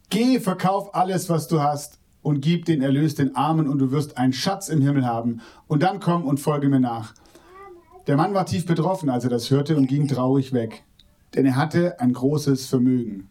Geh, 0.09 0.39
verkauf 0.39 0.93
alles, 0.95 1.29
was 1.29 1.47
du 1.47 1.61
hast 1.61 1.99
und 2.21 2.41
gib 2.41 2.65
den 2.65 2.81
Erlös 2.81 3.15
den 3.15 3.35
Armen 3.35 3.67
und 3.67 3.79
du 3.79 3.91
wirst 3.91 4.17
einen 4.17 4.33
Schatz 4.33 4.69
im 4.69 4.81
Himmel 4.81 5.05
haben. 5.05 5.41
Und 5.67 5.83
dann 5.83 5.99
komm 5.99 6.25
und 6.25 6.39
folge 6.39 6.69
mir 6.69 6.79
nach. 6.79 7.13
Der 8.07 8.17
Mann 8.17 8.33
war 8.33 8.45
tief 8.45 8.65
betroffen, 8.65 9.09
als 9.09 9.23
er 9.23 9.29
das 9.29 9.49
hörte 9.49 9.77
und 9.77 9.87
ging 9.87 10.07
traurig 10.07 10.51
weg, 10.51 10.83
denn 11.35 11.45
er 11.45 11.55
hatte 11.55 11.99
ein 12.01 12.11
großes 12.11 12.65
Vermögen. 12.65 13.29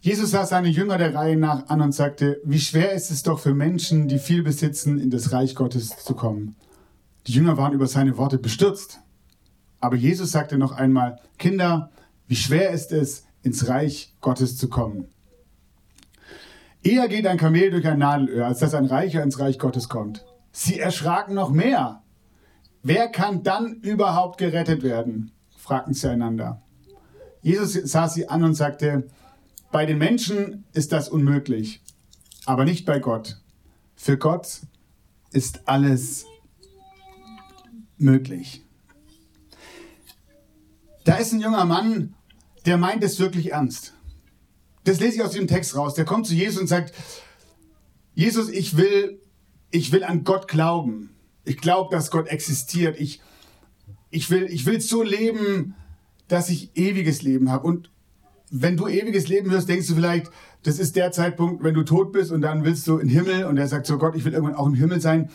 Jesus 0.00 0.30
sah 0.30 0.46
seine 0.46 0.68
Jünger 0.68 0.98
der 0.98 1.14
Reihe 1.14 1.36
nach 1.36 1.68
an 1.68 1.80
und 1.80 1.92
sagte, 1.92 2.40
wie 2.44 2.60
schwer 2.60 2.92
ist 2.92 3.10
es 3.10 3.22
doch 3.22 3.38
für 3.38 3.52
Menschen, 3.52 4.08
die 4.08 4.18
viel 4.18 4.42
besitzen, 4.42 4.98
in 4.98 5.10
das 5.10 5.32
Reich 5.32 5.54
Gottes 5.54 5.96
zu 5.98 6.14
kommen. 6.14 6.56
Die 7.30 7.36
Jünger 7.36 7.56
waren 7.56 7.74
über 7.74 7.86
seine 7.86 8.16
Worte 8.16 8.38
bestürzt. 8.38 8.98
Aber 9.78 9.94
Jesus 9.94 10.32
sagte 10.32 10.58
noch 10.58 10.72
einmal, 10.72 11.20
Kinder, 11.38 11.92
wie 12.26 12.34
schwer 12.34 12.70
ist 12.70 12.90
es, 12.90 13.24
ins 13.44 13.68
Reich 13.68 14.16
Gottes 14.20 14.56
zu 14.56 14.68
kommen. 14.68 15.06
Eher 16.82 17.06
geht 17.06 17.28
ein 17.28 17.38
Kamel 17.38 17.70
durch 17.70 17.86
ein 17.86 18.00
Nadelöhr, 18.00 18.46
als 18.46 18.58
dass 18.58 18.74
ein 18.74 18.86
Reicher 18.86 19.22
ins 19.22 19.38
Reich 19.38 19.60
Gottes 19.60 19.88
kommt. 19.88 20.26
Sie 20.50 20.80
erschraken 20.80 21.36
noch 21.36 21.50
mehr. 21.50 22.02
Wer 22.82 23.06
kann 23.06 23.44
dann 23.44 23.74
überhaupt 23.74 24.36
gerettet 24.36 24.82
werden? 24.82 25.30
fragten 25.56 25.94
sie 25.94 26.10
einander. 26.10 26.60
Jesus 27.42 27.74
sah 27.74 28.08
sie 28.08 28.28
an 28.28 28.42
und 28.42 28.54
sagte, 28.54 29.06
bei 29.70 29.86
den 29.86 29.98
Menschen 29.98 30.64
ist 30.72 30.90
das 30.90 31.08
unmöglich, 31.08 31.80
aber 32.44 32.64
nicht 32.64 32.86
bei 32.86 32.98
Gott. 32.98 33.40
Für 33.94 34.18
Gott 34.18 34.62
ist 35.30 35.68
alles 35.68 36.26
möglich. 38.00 38.64
Da 41.04 41.16
ist 41.16 41.32
ein 41.32 41.40
junger 41.40 41.64
Mann, 41.64 42.14
der 42.66 42.76
meint 42.76 43.02
es 43.02 43.18
wirklich 43.18 43.52
ernst. 43.52 43.94
Das 44.84 45.00
lese 45.00 45.16
ich 45.16 45.22
aus 45.22 45.32
dem 45.32 45.46
Text 45.46 45.76
raus. 45.76 45.94
Der 45.94 46.04
kommt 46.04 46.26
zu 46.26 46.34
Jesus 46.34 46.60
und 46.60 46.66
sagt, 46.66 46.94
Jesus, 48.14 48.48
ich 48.48 48.76
will, 48.76 49.20
ich 49.70 49.92
will 49.92 50.04
an 50.04 50.24
Gott 50.24 50.48
glauben. 50.48 51.10
Ich 51.44 51.58
glaube, 51.58 51.94
dass 51.94 52.10
Gott 52.10 52.28
existiert. 52.28 52.98
Ich, 53.00 53.20
ich, 54.10 54.30
will, 54.30 54.44
ich 54.44 54.66
will 54.66 54.80
so 54.80 55.02
leben, 55.02 55.74
dass 56.28 56.48
ich 56.48 56.76
ewiges 56.76 57.22
Leben 57.22 57.50
habe. 57.50 57.66
Und 57.66 57.90
wenn 58.50 58.76
du 58.76 58.88
ewiges 58.88 59.28
Leben 59.28 59.50
hörst, 59.50 59.68
denkst 59.68 59.86
du 59.88 59.94
vielleicht, 59.94 60.30
das 60.62 60.78
ist 60.78 60.96
der 60.96 61.12
Zeitpunkt, 61.12 61.62
wenn 61.62 61.74
du 61.74 61.82
tot 61.82 62.12
bist 62.12 62.30
und 62.30 62.42
dann 62.42 62.64
willst 62.64 62.86
du 62.86 62.98
in 62.98 63.08
den 63.08 63.16
Himmel 63.16 63.44
und 63.44 63.56
er 63.56 63.68
sagt 63.68 63.86
so, 63.86 63.96
Gott, 63.96 64.14
ich 64.16 64.24
will 64.24 64.34
irgendwann 64.34 64.56
auch 64.56 64.66
im 64.66 64.74
Himmel 64.74 65.00
sein. 65.00 65.30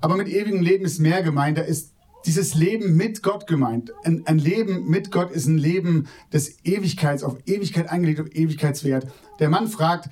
Aber 0.00 0.16
mit 0.16 0.28
ewigem 0.28 0.60
Leben 0.60 0.84
ist 0.84 0.98
mehr 0.98 1.22
gemeint. 1.22 1.58
Da 1.58 1.62
ist 1.62 1.89
dieses 2.26 2.54
Leben 2.54 2.96
mit 2.96 3.22
Gott 3.22 3.46
gemeint. 3.46 3.92
Ein, 4.04 4.26
ein, 4.26 4.38
Leben 4.38 4.88
mit 4.88 5.10
Gott 5.10 5.30
ist 5.30 5.46
ein 5.46 5.58
Leben 5.58 6.06
des 6.32 6.64
Ewigkeits, 6.64 7.22
auf 7.22 7.38
Ewigkeit 7.46 7.88
angelegt, 7.90 8.20
auf 8.20 8.34
Ewigkeitswert. 8.34 9.06
Der 9.38 9.48
Mann 9.48 9.68
fragt, 9.68 10.10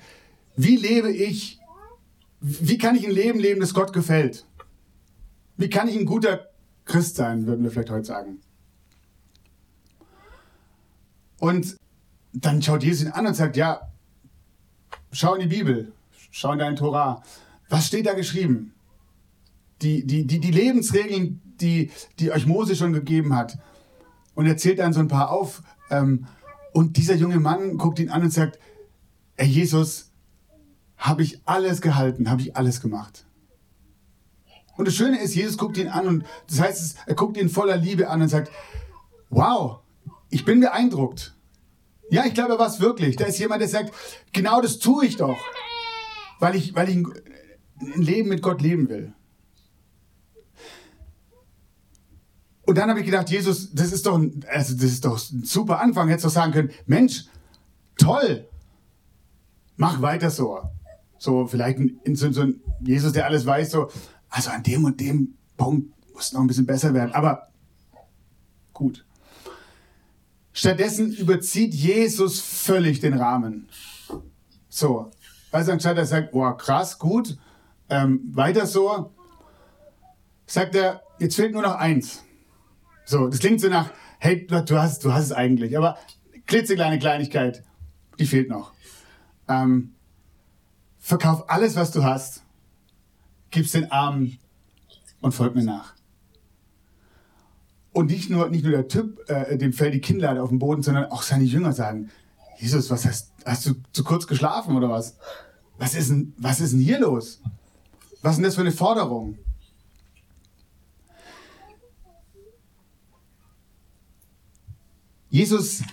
wie 0.55 0.75
lebe 0.75 1.11
ich, 1.11 1.59
wie 2.41 2.77
kann 2.77 2.95
ich 2.95 3.05
ein 3.05 3.13
Leben 3.13 3.39
leben, 3.39 3.59
das 3.59 3.73
Gott 3.73 3.93
gefällt? 3.93 4.45
Wie 5.57 5.69
kann 5.69 5.87
ich 5.87 5.97
ein 5.97 6.05
guter 6.05 6.49
Christ 6.89 7.15
sein, 7.15 7.45
würden 7.45 7.63
wir 7.63 7.71
vielleicht 7.71 7.91
heute 7.91 8.05
sagen. 8.05 8.41
Und 11.39 11.77
dann 12.33 12.61
schaut 12.61 12.83
Jesus 12.83 13.05
ihn 13.05 13.11
an 13.11 13.27
und 13.27 13.35
sagt, 13.35 13.55
ja, 13.55 13.89
schau 15.11 15.35
in 15.35 15.41
die 15.41 15.55
Bibel, 15.55 15.93
schau 16.31 16.51
in 16.51 16.59
deinen 16.59 16.75
Torah. 16.75 17.23
Was 17.69 17.87
steht 17.87 18.07
da 18.07 18.13
geschrieben? 18.13 18.73
Die, 19.81 20.05
die, 20.05 20.25
die, 20.25 20.39
die 20.39 20.51
Lebensregeln, 20.51 21.41
die, 21.61 21.91
die 22.19 22.31
euch 22.31 22.45
Mose 22.45 22.75
schon 22.75 22.93
gegeben 22.93 23.35
hat. 23.35 23.57
Und 24.35 24.45
er 24.45 24.57
zählt 24.57 24.79
dann 24.79 24.93
so 24.93 24.99
ein 24.99 25.07
paar 25.07 25.31
auf. 25.31 25.61
Ähm, 25.89 26.25
und 26.73 26.97
dieser 26.97 27.15
junge 27.15 27.39
Mann 27.39 27.77
guckt 27.77 27.99
ihn 27.99 28.09
an 28.09 28.23
und 28.23 28.31
sagt, 28.31 28.59
Herr 29.35 29.47
Jesus, 29.47 30.11
habe 30.97 31.23
ich 31.23 31.41
alles 31.45 31.81
gehalten, 31.81 32.29
habe 32.29 32.41
ich 32.41 32.55
alles 32.55 32.81
gemacht. 32.81 33.25
Und 34.77 34.87
das 34.87 34.95
Schöne 34.95 35.19
ist, 35.19 35.35
Jesus 35.35 35.57
guckt 35.57 35.77
ihn 35.77 35.87
an 35.87 36.07
und 36.07 36.25
das 36.47 36.61
heißt, 36.61 36.97
er 37.05 37.15
guckt 37.15 37.35
ihn 37.37 37.49
voller 37.49 37.75
Liebe 37.75 38.09
an 38.09 38.21
und 38.21 38.29
sagt, 38.29 38.49
wow, 39.29 39.79
ich 40.29 40.45
bin 40.45 40.61
beeindruckt. 40.61 41.35
Ja, 42.09 42.25
ich 42.25 42.33
glaube, 42.33 42.53
er 42.53 42.59
war 42.59 42.67
es 42.67 42.79
wirklich. 42.79 43.15
Da 43.15 43.25
ist 43.25 43.39
jemand, 43.39 43.61
der 43.61 43.67
sagt, 43.67 43.93
genau 44.31 44.61
das 44.61 44.79
tue 44.79 45.05
ich 45.05 45.17
doch, 45.17 45.37
weil 46.39 46.55
ich, 46.55 46.75
weil 46.75 46.89
ich 46.89 46.95
ein 46.95 48.01
Leben 48.01 48.29
mit 48.29 48.41
Gott 48.41 48.61
leben 48.61 48.89
will. 48.89 49.13
Und 52.69 52.77
dann 52.77 52.87
habe 52.87 52.99
ich 52.99 53.05
gedacht, 53.07 53.31
Jesus, 53.31 53.71
das 53.73 53.91
ist 53.91 54.05
doch 54.05 54.15
ein, 54.15 54.45
also 54.47 54.75
das 54.75 54.83
ist 54.83 55.03
doch 55.03 55.19
ein 55.31 55.43
super 55.43 55.81
Anfang. 55.81 56.07
Hättest 56.07 56.25
du 56.25 56.29
sagen 56.29 56.51
können, 56.51 56.69
Mensch, 56.85 57.25
toll, 57.97 58.47
mach 59.75 60.03
weiter 60.03 60.29
so. 60.29 60.59
So 61.17 61.47
vielleicht 61.47 61.79
in 61.79 62.15
so, 62.15 62.31
so 62.31 62.41
ein 62.41 62.61
Jesus, 62.81 63.13
der 63.13 63.25
alles 63.25 63.47
weiß, 63.47 63.71
so, 63.71 63.89
also 64.29 64.51
an 64.51 64.61
dem 64.61 64.85
und 64.85 64.99
dem 64.99 65.33
Punkt 65.57 65.91
muss 66.13 66.31
noch 66.31 66.41
ein 66.41 66.45
bisschen 66.45 66.67
besser 66.67 66.93
werden. 66.93 67.11
Aber 67.13 67.49
gut. 68.71 69.03
Stattdessen 70.53 71.11
überzieht 71.13 71.73
Jesus 71.73 72.39
völlig 72.39 72.99
den 72.99 73.15
Rahmen. 73.15 73.67
So, 74.69 75.09
also 75.51 75.71
anstatt 75.71 75.97
er 75.97 76.05
sagt, 76.05 76.33
boah, 76.33 76.55
krass, 76.55 76.99
gut, 76.99 77.35
ähm, 77.89 78.29
weiter 78.31 78.67
so, 78.67 79.11
sagt 80.45 80.75
er, 80.75 81.01
jetzt 81.17 81.35
fehlt 81.35 81.53
nur 81.53 81.63
noch 81.63 81.73
eins. 81.73 82.25
So, 83.09 83.27
das 83.27 83.39
klingt 83.39 83.59
so 83.59 83.69
nach, 83.69 83.89
hey, 84.19 84.45
du 84.45 84.79
hast, 84.79 85.03
du 85.03 85.11
hast 85.11 85.23
es 85.23 85.31
eigentlich, 85.31 85.75
aber 85.75 85.97
klitzekleine 86.45 86.99
Kleinigkeit, 86.99 87.63
die 88.19 88.27
fehlt 88.27 88.51
noch. 88.51 88.71
Ähm, 89.47 89.95
verkauf 90.99 91.49
alles, 91.49 91.75
was 91.75 91.89
du 91.89 92.03
hast, 92.03 92.43
gib's 93.49 93.71
den 93.71 93.91
Armen 93.91 94.37
und 95.21 95.31
folg 95.31 95.55
mir 95.55 95.63
nach. 95.63 95.95
Und 97.93 98.11
nicht 98.11 98.29
nur, 98.29 98.47
nicht 98.49 98.63
nur 98.63 98.73
der 98.73 98.87
Typ, 98.87 99.27
äh, 99.27 99.57
dem 99.57 99.73
fällt 99.73 99.95
die 99.95 100.01
Kinnlade 100.01 100.43
auf 100.43 100.49
den 100.49 100.59
Boden, 100.59 100.83
sondern 100.83 101.05
auch 101.05 101.23
seine 101.23 101.45
Jünger 101.45 101.73
sagen, 101.73 102.11
Jesus, 102.59 102.91
was 102.91 103.07
hast, 103.07 103.31
hast 103.43 103.65
du 103.65 103.73
zu 103.91 104.03
kurz 104.03 104.27
geschlafen 104.27 104.77
oder 104.77 104.91
was? 104.91 105.17
Was 105.79 105.95
ist 105.95 106.11
denn, 106.11 106.35
was 106.37 106.61
ist 106.61 106.73
denn 106.73 106.79
hier 106.79 106.99
los? 106.99 107.41
Was 108.21 108.33
ist 108.33 108.37
denn 108.37 108.43
das 108.43 108.53
für 108.53 108.61
eine 108.61 108.71
Forderung? 108.71 109.39
Jesus 115.29 115.83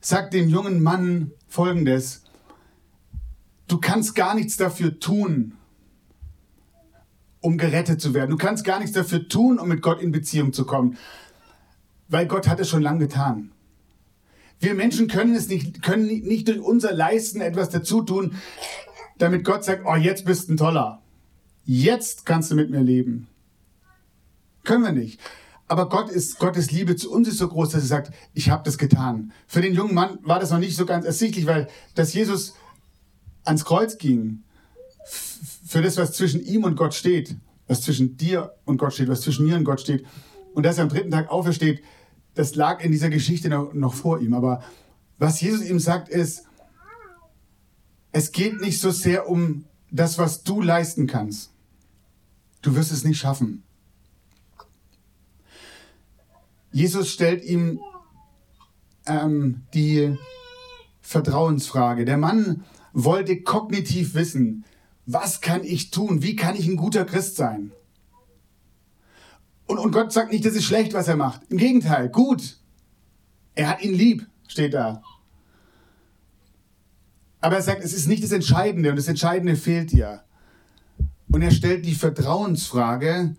sagt 0.00 0.34
dem 0.34 0.48
jungen 0.48 0.82
Mann 0.82 1.32
Folgendes. 1.48 2.24
Du 3.68 3.80
kannst 3.80 4.14
gar 4.14 4.34
nichts 4.34 4.58
dafür 4.58 5.00
tun, 5.00 5.54
um 7.40 7.56
gerettet 7.56 8.00
zu 8.00 8.12
werden. 8.12 8.30
Du 8.30 8.36
kannst 8.36 8.64
gar 8.64 8.78
nichts 8.80 8.92
dafür 8.92 9.28
tun, 9.28 9.58
um 9.58 9.68
mit 9.68 9.80
Gott 9.80 10.02
in 10.02 10.12
Beziehung 10.12 10.52
zu 10.52 10.66
kommen, 10.66 10.98
weil 12.08 12.26
Gott 12.26 12.48
hat 12.48 12.60
es 12.60 12.68
schon 12.68 12.82
lange 12.82 13.06
getan. 13.06 13.50
Wir 14.60 14.74
Menschen 14.74 15.08
können 15.08 15.34
es 15.34 15.48
nicht, 15.48 15.82
können 15.82 16.06
nicht 16.06 16.48
durch 16.48 16.60
unser 16.60 16.92
Leisten 16.92 17.40
etwas 17.40 17.70
dazu 17.70 18.02
tun, 18.02 18.34
damit 19.18 19.44
Gott 19.44 19.64
sagt, 19.64 19.84
oh, 19.86 19.96
jetzt 19.96 20.26
bist 20.26 20.48
du 20.48 20.54
ein 20.54 20.56
Toller. 20.58 21.02
Jetzt 21.64 22.26
kannst 22.26 22.50
du 22.50 22.56
mit 22.56 22.70
mir 22.70 22.80
leben. 22.82 23.26
Können 24.64 24.84
wir 24.84 24.92
nicht. 24.92 25.20
Aber 25.66 25.88
Gott 25.88 26.10
ist, 26.10 26.38
Gottes 26.38 26.70
Liebe 26.70 26.94
zu 26.94 27.10
uns 27.10 27.26
ist 27.26 27.38
so 27.38 27.48
groß, 27.48 27.70
dass 27.70 27.82
er 27.82 27.88
sagt, 27.88 28.12
ich 28.34 28.50
habe 28.50 28.62
das 28.64 28.76
getan. 28.76 29.32
Für 29.46 29.62
den 29.62 29.74
jungen 29.74 29.94
Mann 29.94 30.18
war 30.22 30.38
das 30.38 30.50
noch 30.50 30.58
nicht 30.58 30.76
so 30.76 30.84
ganz 30.84 31.06
ersichtlich, 31.06 31.46
weil 31.46 31.68
dass 31.94 32.12
Jesus 32.12 32.54
ans 33.44 33.64
Kreuz 33.64 33.98
ging, 33.98 34.42
für 35.66 35.82
das, 35.82 35.96
was 35.96 36.12
zwischen 36.12 36.40
ihm 36.44 36.64
und 36.64 36.76
Gott 36.76 36.94
steht, 36.94 37.36
was 37.66 37.82
zwischen 37.82 38.16
dir 38.16 38.54
und 38.64 38.76
Gott 38.76 38.94
steht, 38.94 39.08
was 39.08 39.22
zwischen 39.22 39.46
mir 39.46 39.56
und 39.56 39.64
Gott 39.64 39.80
steht, 39.80 40.06
und 40.54 40.64
dass 40.64 40.78
er 40.78 40.84
am 40.84 40.88
dritten 40.88 41.10
Tag 41.10 41.30
aufersteht, 41.30 41.82
das 42.34 42.54
lag 42.54 42.82
in 42.82 42.92
dieser 42.92 43.10
Geschichte 43.10 43.48
noch, 43.48 43.74
noch 43.74 43.94
vor 43.94 44.20
ihm. 44.20 44.34
Aber 44.34 44.62
was 45.18 45.40
Jesus 45.40 45.64
ihm 45.64 45.80
sagt, 45.80 46.08
ist, 46.08 46.44
es 48.12 48.30
geht 48.30 48.60
nicht 48.60 48.80
so 48.80 48.90
sehr 48.90 49.28
um 49.28 49.64
das, 49.90 50.18
was 50.18 50.44
du 50.44 50.60
leisten 50.60 51.06
kannst. 51.06 51.50
Du 52.62 52.76
wirst 52.76 52.92
es 52.92 53.04
nicht 53.04 53.18
schaffen. 53.18 53.63
Jesus 56.74 57.12
stellt 57.12 57.44
ihm 57.44 57.78
ähm, 59.06 59.62
die 59.74 60.18
Vertrauensfrage. 61.02 62.04
Der 62.04 62.18
Mann 62.18 62.64
wollte 62.92 63.42
kognitiv 63.42 64.14
wissen, 64.14 64.64
was 65.06 65.40
kann 65.40 65.62
ich 65.62 65.92
tun? 65.92 66.24
Wie 66.24 66.34
kann 66.34 66.56
ich 66.56 66.66
ein 66.66 66.76
guter 66.76 67.04
Christ 67.04 67.36
sein? 67.36 67.70
Und, 69.66 69.78
und 69.78 69.92
Gott 69.92 70.12
sagt 70.12 70.32
nicht, 70.32 70.44
das 70.44 70.54
ist 70.54 70.64
schlecht, 70.64 70.94
was 70.94 71.06
er 71.06 71.14
macht. 71.14 71.42
Im 71.48 71.58
Gegenteil, 71.58 72.08
gut. 72.08 72.58
Er 73.54 73.68
hat 73.68 73.82
ihn 73.84 73.94
lieb, 73.94 74.26
steht 74.48 74.74
da. 74.74 75.00
Aber 77.40 77.54
er 77.54 77.62
sagt, 77.62 77.84
es 77.84 77.94
ist 77.94 78.08
nicht 78.08 78.24
das 78.24 78.32
Entscheidende 78.32 78.90
und 78.90 78.96
das 78.96 79.06
Entscheidende 79.06 79.54
fehlt 79.54 79.92
dir. 79.92 80.24
Und 81.28 81.42
er 81.42 81.52
stellt 81.52 81.86
die 81.86 81.94
Vertrauensfrage, 81.94 83.36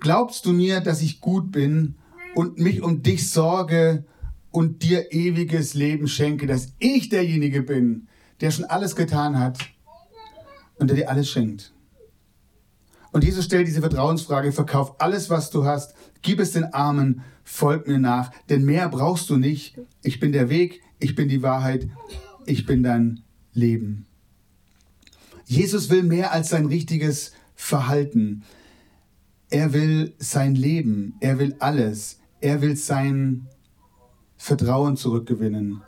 glaubst 0.00 0.46
du 0.46 0.54
mir, 0.54 0.80
dass 0.80 1.02
ich 1.02 1.20
gut 1.20 1.52
bin 1.52 1.96
und 2.34 2.58
mich 2.58 2.82
um 2.82 3.02
dich 3.02 3.30
sorge 3.30 4.04
und 4.50 4.82
dir 4.82 5.12
ewiges 5.12 5.74
Leben 5.74 6.08
schenke, 6.08 6.46
dass 6.46 6.68
ich 6.78 7.08
derjenige 7.08 7.62
bin, 7.62 8.08
der 8.40 8.50
schon 8.50 8.64
alles 8.64 8.96
getan 8.96 9.38
hat 9.38 9.58
und 10.76 10.88
der 10.88 10.96
dir 10.96 11.10
alles 11.10 11.30
schenkt? 11.30 11.72
Und 13.12 13.22
Jesus 13.22 13.44
stellt 13.44 13.68
diese 13.68 13.80
Vertrauensfrage, 13.80 14.50
verkauf 14.50 15.00
alles, 15.00 15.30
was 15.30 15.50
du 15.50 15.64
hast, 15.64 15.94
gib 16.22 16.40
es 16.40 16.50
den 16.50 16.64
Armen, 16.74 17.22
folg 17.44 17.86
mir 17.86 17.98
nach, 17.98 18.32
denn 18.48 18.64
mehr 18.64 18.88
brauchst 18.88 19.30
du 19.30 19.36
nicht. 19.36 19.78
Ich 20.02 20.18
bin 20.18 20.32
der 20.32 20.48
Weg, 20.48 20.82
ich 20.98 21.14
bin 21.14 21.28
die 21.28 21.42
Wahrheit, 21.42 21.88
ich 22.46 22.66
bin 22.66 22.82
dein 22.82 23.22
Leben. 23.52 24.06
Jesus 25.46 25.90
will 25.90 26.02
mehr 26.02 26.32
als 26.32 26.48
sein 26.48 26.66
richtiges 26.66 27.32
Verhalten. 27.54 28.42
Er 29.50 29.72
will 29.72 30.14
sein 30.18 30.56
Leben, 30.56 31.14
er 31.20 31.38
will 31.38 31.54
alles, 31.60 32.18
er 32.44 32.60
will 32.60 32.76
sein 32.76 33.48
Vertrauen 34.36 34.98
zurückgewinnen. 34.98 35.80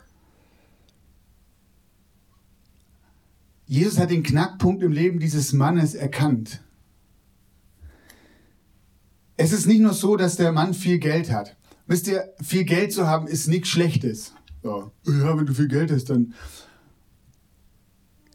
Jesus 3.67 3.99
hat 3.99 4.09
den 4.09 4.23
Knackpunkt 4.23 4.81
im 4.81 4.91
Leben 4.91 5.19
dieses 5.19 5.53
Mannes 5.53 5.93
erkannt. 5.93 6.63
Es 9.35 9.51
ist 9.51 9.67
nicht 9.67 9.81
nur 9.81 9.93
so, 9.93 10.15
dass 10.15 10.35
der 10.35 10.51
Mann 10.51 10.73
viel 10.73 10.97
Geld 10.97 11.31
hat. 11.31 11.55
Wisst 11.85 12.07
ihr, 12.07 12.33
viel 12.41 12.63
Geld 12.63 12.91
zu 12.91 13.05
haben 13.05 13.27
ist 13.27 13.47
nichts 13.47 13.69
Schlechtes. 13.69 14.33
Ja, 14.63 14.91
ja 15.05 15.37
wenn 15.37 15.45
du 15.45 15.53
viel 15.53 15.67
Geld 15.67 15.91
hast, 15.91 16.05
dann. 16.05 16.33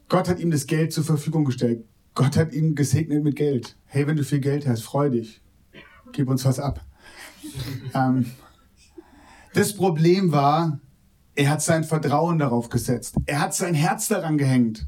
Gott 0.07 0.29
hat 0.29 0.39
ihm 0.39 0.49
das 0.49 0.65
Geld 0.65 0.93
zur 0.93 1.03
Verfügung 1.03 1.43
gestellt. 1.43 1.83
Gott 2.15 2.37
hat 2.37 2.53
ihn 2.53 2.75
gesegnet 2.75 3.21
mit 3.21 3.35
Geld. 3.35 3.75
Hey, 3.85 4.07
wenn 4.07 4.15
du 4.15 4.23
viel 4.23 4.39
Geld 4.39 4.65
hast, 4.65 4.83
freu 4.83 5.09
dich. 5.09 5.41
Gib 6.13 6.29
uns 6.29 6.45
was 6.45 6.59
ab. 6.59 6.85
Ähm, 7.93 8.31
das 9.53 9.73
Problem 9.75 10.31
war, 10.31 10.79
er 11.35 11.49
hat 11.49 11.61
sein 11.61 11.83
Vertrauen 11.83 12.39
darauf 12.39 12.69
gesetzt. 12.69 13.15
Er 13.25 13.39
hat 13.39 13.55
sein 13.55 13.73
Herz 13.73 14.07
daran 14.07 14.37
gehängt. 14.37 14.87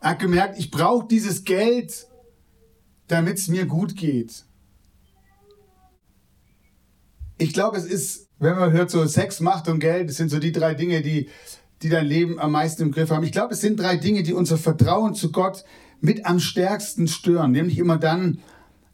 Er 0.00 0.10
hat 0.10 0.18
gemerkt, 0.18 0.58
ich 0.58 0.70
brauche 0.70 1.06
dieses 1.06 1.44
Geld, 1.44 2.06
damit 3.08 3.38
es 3.38 3.48
mir 3.48 3.66
gut 3.66 3.96
geht. 3.96 4.44
Ich 7.38 7.52
glaube, 7.52 7.76
es 7.76 7.84
ist, 7.84 8.28
wenn 8.38 8.56
man 8.56 8.72
hört, 8.72 8.90
so 8.90 9.04
Sex, 9.06 9.40
Macht 9.40 9.68
und 9.68 9.80
Geld, 9.80 10.08
das 10.08 10.16
sind 10.16 10.30
so 10.30 10.38
die 10.38 10.52
drei 10.52 10.74
Dinge, 10.74 11.02
die, 11.02 11.28
die 11.82 11.88
dein 11.88 12.06
Leben 12.06 12.38
am 12.38 12.52
meisten 12.52 12.82
im 12.82 12.92
Griff 12.92 13.10
haben. 13.10 13.24
Ich 13.24 13.32
glaube, 13.32 13.54
es 13.54 13.60
sind 13.60 13.80
drei 13.80 13.96
Dinge, 13.96 14.22
die 14.22 14.34
unser 14.34 14.58
Vertrauen 14.58 15.14
zu 15.14 15.32
Gott 15.32 15.64
mit 16.00 16.26
am 16.26 16.38
stärksten 16.38 17.08
stören. 17.08 17.52
Nämlich 17.52 17.78
immer 17.78 17.98
dann, 17.98 18.40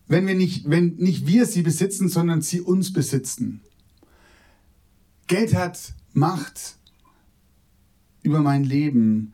wenn 0.09 0.27
wir 0.27 0.35
nicht, 0.35 0.69
wenn 0.69 0.97
nicht 0.97 1.27
wir 1.27 1.47
sie 1.47 1.63
besitzen, 1.63 2.09
sondern 2.09 2.43
sie 2.43 2.61
uns 2.61 2.93
besitzen. 2.93 3.61
Geld 5.27 5.55
hat 5.55 5.95
Macht 6.13 6.77
über 8.23 8.41
mein 8.41 8.65
Leben. 8.65 9.33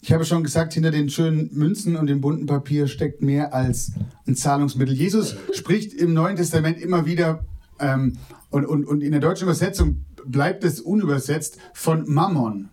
Ich 0.00 0.12
habe 0.12 0.24
schon 0.24 0.42
gesagt, 0.44 0.74
hinter 0.74 0.90
den 0.90 1.10
schönen 1.10 1.50
Münzen 1.52 1.96
und 1.96 2.06
dem 2.06 2.20
bunten 2.20 2.46
Papier 2.46 2.86
steckt 2.86 3.22
mehr 3.22 3.54
als 3.54 3.92
ein 4.26 4.36
Zahlungsmittel. 4.36 4.94
Jesus 4.94 5.36
spricht 5.52 5.92
im 5.92 6.14
Neuen 6.14 6.36
Testament 6.36 6.78
immer 6.78 7.06
wieder 7.06 7.44
ähm, 7.78 8.18
und, 8.50 8.66
und, 8.66 8.84
und 8.84 9.02
in 9.02 9.12
der 9.12 9.20
deutschen 9.20 9.44
Übersetzung 9.44 10.04
bleibt 10.24 10.64
es 10.64 10.80
unübersetzt 10.80 11.58
von 11.74 12.08
Mammon. 12.08 12.68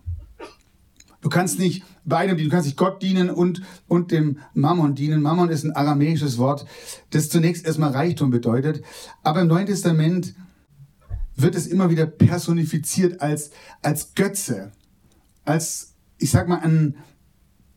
Du 1.20 1.28
kannst 1.28 1.58
nicht 1.58 1.82
beidem 2.04 2.36
dienen, 2.36 2.50
du 2.50 2.54
kannst 2.54 2.66
nicht 2.66 2.78
Gott 2.78 3.02
dienen 3.02 3.30
und, 3.30 3.62
und 3.88 4.12
dem 4.12 4.38
Mammon 4.54 4.94
dienen. 4.94 5.22
Mammon 5.22 5.48
ist 5.48 5.64
ein 5.64 5.72
aramäisches 5.72 6.38
Wort, 6.38 6.66
das 7.10 7.28
zunächst 7.28 7.66
erstmal 7.66 7.90
Reichtum 7.90 8.30
bedeutet. 8.30 8.82
Aber 9.22 9.40
im 9.40 9.48
Neuen 9.48 9.66
Testament 9.66 10.34
wird 11.36 11.54
es 11.54 11.66
immer 11.66 11.90
wieder 11.90 12.06
personifiziert 12.06 13.20
als, 13.20 13.50
als 13.82 14.14
Götze, 14.14 14.72
als, 15.44 15.94
ich 16.18 16.30
sag 16.30 16.48
mal, 16.48 16.60
ein, 16.60 16.96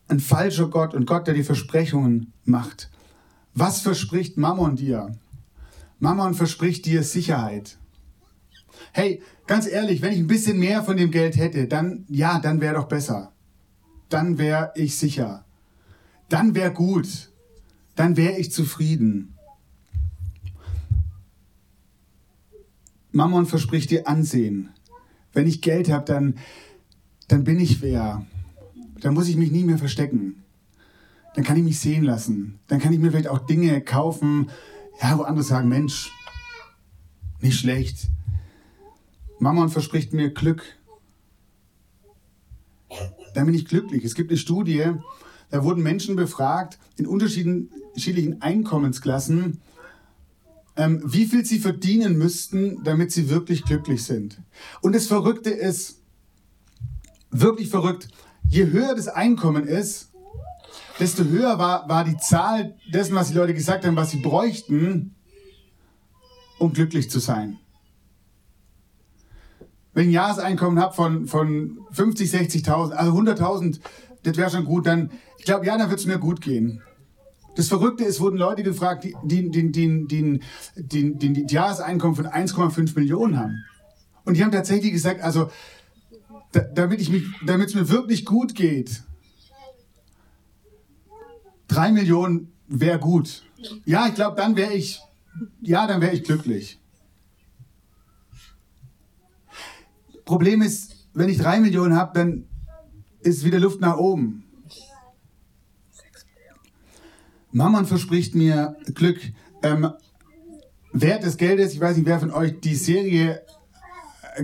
ein 0.08 0.20
falscher 0.20 0.68
Gott 0.68 0.94
und 0.94 1.06
Gott, 1.06 1.28
der 1.28 1.34
die 1.34 1.44
Versprechungen 1.44 2.34
macht. 2.46 2.90
Was 3.54 3.82
verspricht 3.82 4.38
Mammon 4.38 4.76
dir? 4.76 5.12
Mammon 6.00 6.36
verspricht 6.36 6.86
dir 6.86 7.02
Sicherheit. 7.02 7.78
Hey, 8.92 9.22
ganz 9.48 9.68
ehrlich, 9.68 10.02
wenn 10.02 10.14
ich 10.14 10.20
ein 10.20 10.28
bisschen 10.28 10.60
mehr 10.60 10.84
von 10.84 10.98
dem 10.98 11.10
Geld 11.10 11.38
hätte, 11.38 11.68
dann 11.68 12.06
ja, 12.08 12.40
dann 12.40 12.62
wäre 12.62 12.76
doch 12.76 12.88
besser. 12.88 13.32
Dann 14.10 14.38
wäre 14.38 14.72
ich 14.76 14.98
sicher. 14.98 15.46
Dann 16.30 16.56
wäre 16.56 16.72
gut. 16.72 17.32
Dann 17.96 18.18
wäre 18.18 18.38
ich 18.38 18.52
zufrieden. 18.52 19.34
Mammon 23.12 23.46
verspricht 23.46 23.90
dir 23.90 24.08
Ansehen. 24.08 24.70
Wenn 25.34 25.48
ich 25.48 25.62
Geld 25.62 25.90
habe, 25.90 26.06
dann, 26.06 26.38
dann 27.28 27.44
bin 27.44 27.60
ich 27.60 27.82
wer 27.82 28.26
dann 29.02 29.14
muss 29.14 29.28
ich 29.28 29.36
mich 29.36 29.52
nie 29.52 29.64
mehr 29.64 29.78
verstecken. 29.78 30.44
Dann 31.36 31.44
kann 31.44 31.58
ich 31.58 31.64
mich 31.64 31.80
sehen 31.80 32.04
lassen. 32.04 32.60
Dann 32.68 32.80
kann 32.80 32.94
ich 32.94 33.00
mir 33.00 33.12
vielleicht 33.12 33.28
auch 33.28 33.46
Dinge 33.46 33.82
kaufen, 33.82 34.50
ja, 35.02 35.18
wo 35.18 35.24
andere 35.24 35.44
sagen, 35.44 35.70
Mensch, 35.70 36.12
nicht 37.42 37.60
schlecht. 37.60 38.08
Mammon 39.40 39.70
verspricht 39.70 40.14
mir 40.14 40.34
Glück. 40.34 40.77
Dann 43.38 43.46
bin 43.46 43.54
ich 43.54 43.66
glücklich. 43.66 44.04
Es 44.04 44.16
gibt 44.16 44.32
eine 44.32 44.38
Studie, 44.40 44.94
da 45.52 45.64
wurden 45.64 45.84
Menschen 45.84 46.16
befragt 46.16 46.80
in 46.96 47.06
unterschiedlichen 47.06 48.42
Einkommensklassen, 48.42 49.62
ähm, 50.76 51.04
wie 51.06 51.28
viel 51.28 51.46
sie 51.46 51.60
verdienen 51.60 52.18
müssten, 52.18 52.84
damit 52.84 53.12
sie 53.12 53.30
wirklich 53.30 53.64
glücklich 53.64 54.04
sind. 54.04 54.42
Und 54.82 54.96
das 54.96 55.06
Verrückte 55.06 55.52
ist, 55.52 56.02
wirklich 57.30 57.70
verrückt, 57.70 58.08
je 58.50 58.72
höher 58.72 58.96
das 58.96 59.08
Einkommen 59.08 59.68
ist, 59.68 60.10
desto 61.00 61.24
höher 61.24 61.60
war, 61.60 61.88
war 61.88 62.06
die 62.06 62.18
Zahl 62.18 62.76
dessen, 62.92 63.14
was 63.14 63.28
die 63.28 63.36
Leute 63.36 63.54
gesagt 63.54 63.86
haben, 63.86 63.96
was 63.96 64.10
sie 64.10 64.18
bräuchten, 64.18 65.14
um 66.58 66.74
glücklich 66.74 67.12
zu 67.12 67.20
sein. 67.20 67.60
Wenn 69.98 70.04
ich 70.04 70.10
ein 70.10 70.14
Jahreseinkommen 70.14 70.80
habe 70.80 70.94
von, 70.94 71.26
von 71.26 71.80
50, 71.90 72.32
60.000, 72.32 72.92
also 72.92 73.14
100.000, 73.14 73.80
das 74.22 74.38
wäre 74.38 74.52
schon 74.52 74.64
gut, 74.64 74.86
dann, 74.86 75.10
ich 75.40 75.46
glaube, 75.46 75.66
ja, 75.66 75.76
dann 75.76 75.90
wird 75.90 76.00
es 76.00 76.06
mir 76.06 76.20
gut 76.20 76.40
gehen. 76.40 76.84
Das 77.56 77.68
Verrückte 77.68 78.04
ist, 78.04 78.20
wurden 78.20 78.38
Leute 78.38 78.62
gefragt, 78.62 79.06
die, 79.06 79.16
die, 79.24 79.50
die, 79.50 79.72
die, 79.72 80.08
die, 80.08 80.40
die, 80.76 81.16
die, 81.16 81.34
die 81.48 81.52
Jahreseinkommen 81.52 82.16
von 82.16 82.28
1,5 82.28 82.94
Millionen 82.94 83.40
haben. 83.40 83.66
Und 84.24 84.38
die 84.38 84.44
haben 84.44 84.52
tatsächlich 84.52 84.92
gesagt, 84.92 85.24
also 85.24 85.50
mich, 87.10 87.24
damit 87.48 87.70
es 87.70 87.74
mir 87.74 87.90
wirklich 87.90 88.24
gut 88.24 88.54
geht. 88.54 89.02
Drei 91.68 91.92
Millionen 91.92 92.54
wäre 92.68 93.00
gut. 93.00 93.42
Ja, 93.86 94.06
ich 94.06 94.14
glaube, 94.14 94.36
dann 94.36 94.56
wäre 94.56 94.74
ich, 94.74 95.02
ja, 95.60 95.88
dann 95.88 96.02
wäre 96.02 96.14
ich 96.14 96.24
glücklich. 96.24 96.78
Problem 100.28 100.62
ist, 100.62 101.08
wenn 101.14 101.30
ich 101.30 101.40
drei 101.40 101.60
Millionen 101.60 101.96
habe, 101.96 102.12
dann 102.14 102.44
ist 103.22 103.44
wieder 103.44 103.60
Luft 103.60 103.82
nach 103.82 103.98
oben. 103.98 104.44
Mammon 107.52 107.86
verspricht 107.86 108.36
mir 108.36 108.76
Glück. 108.94 109.20
Ähm, 109.64 109.90
Wert 110.92 111.24
des 111.24 111.38
Geldes, 111.38 111.74
ich 111.74 111.80
weiß 111.80 111.98
nicht, 111.98 112.06
wer 112.06 112.20
von 112.20 112.32
euch 112.32 112.60
die 112.60 112.76
Serie 112.76 113.42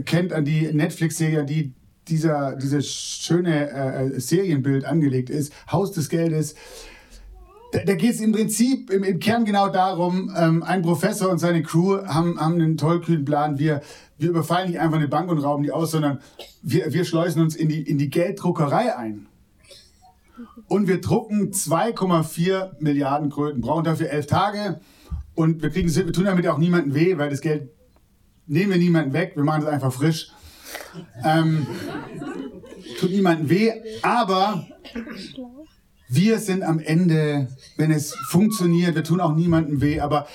kennt, 0.06 0.34
an 0.34 0.46
die 0.46 0.72
Netflix-Serie, 0.74 1.46
die 1.46 1.74
dieser, 2.08 2.56
dieses 2.56 2.90
schöne 2.90 3.70
äh, 3.70 4.20
Serienbild 4.20 4.86
angelegt 4.86 5.30
ist, 5.30 5.54
Haus 5.72 5.92
des 5.92 6.10
Geldes. 6.10 6.56
Da, 7.72 7.80
da 7.84 7.96
geht 7.96 8.14
es 8.14 8.22
im 8.22 8.32
Prinzip 8.32 8.90
im, 8.90 9.04
im, 9.04 9.20
Kern 9.20 9.46
genau 9.46 9.68
darum, 9.68 10.32
ähm, 10.38 10.64
ein 10.64 10.82
Professor 10.82 11.30
und 11.30 11.40
seine 11.40 11.64
Crew 11.64 12.06
haben, 12.06 12.40
haben 12.40 12.56
einen 12.56 12.78
tollkühnen 12.78 13.26
Plan. 13.26 13.58
Wir, 13.58 13.82
wir 14.24 14.30
überfallen 14.30 14.70
nicht 14.70 14.80
einfach 14.80 14.98
eine 14.98 15.08
Bank 15.08 15.30
und 15.30 15.38
rauben 15.40 15.64
die 15.64 15.72
aus, 15.72 15.92
sondern 15.92 16.20
wir, 16.62 16.92
wir 16.92 17.06
schleusen 17.06 17.42
uns 17.42 17.56
in 17.56 17.70
die, 17.70 17.84
in 17.84 17.98
die 17.98 18.10
Gelddruckerei 18.10 18.96
ein. 18.96 19.28
Und 20.68 20.88
wir 20.88 21.00
drucken 21.02 21.52
2,4 21.52 22.72
Milliarden 22.80 23.30
Kröten, 23.30 23.62
brauchen 23.62 23.84
dafür 23.84 24.10
elf 24.10 24.26
Tage. 24.26 24.80
Und 25.36 25.62
wir, 25.62 25.70
kriegen, 25.70 25.94
wir 25.94 26.14
tun 26.14 26.26
damit 26.26 26.48
auch 26.48 26.58
niemandem 26.58 26.96
weh, 26.96 27.18
weil 27.18 27.30
das 27.30 27.42
Geld 27.42 27.70
nehmen 28.48 28.72
wir 28.72 28.80
niemanden 28.80 29.14
weg, 29.14 29.34
wir 29.36 29.44
machen 29.44 29.64
es 29.64 29.68
einfach 29.68 29.94
frisch. 29.94 30.32
Ähm, 31.24 31.68
tut 33.00 33.12
niemandem 33.12 33.50
weh, 33.50 33.72
aber 34.02 34.66
wir 36.08 36.40
sind 36.40 36.64
am 36.64 36.80
Ende, 36.80 37.48
wenn 37.78 37.92
es 37.92 38.16
funktioniert, 38.30 38.96
wir 38.96 39.04
tun 39.04 39.22
auch 39.22 39.36
niemandem 39.36 39.82
weh, 39.82 40.00
aber 40.00 40.28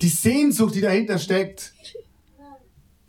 die 0.00 0.08
Sehnsucht, 0.08 0.74
die 0.74 0.80
dahinter 0.80 1.18
steckt, 1.18 1.72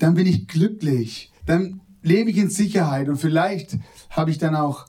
dann 0.04 0.16
bin 0.16 0.28
ich 0.28 0.50
glücklich, 0.50 1.32
dann 1.46 1.80
lebe 2.02 2.30
ich 2.30 2.38
in 2.38 2.50
Sicherheit 2.50 3.08
und 3.08 3.16
vielleicht 3.16 3.78
habe 4.10 4.32
ich 4.32 4.38
dann 4.38 4.54
auch 4.54 4.86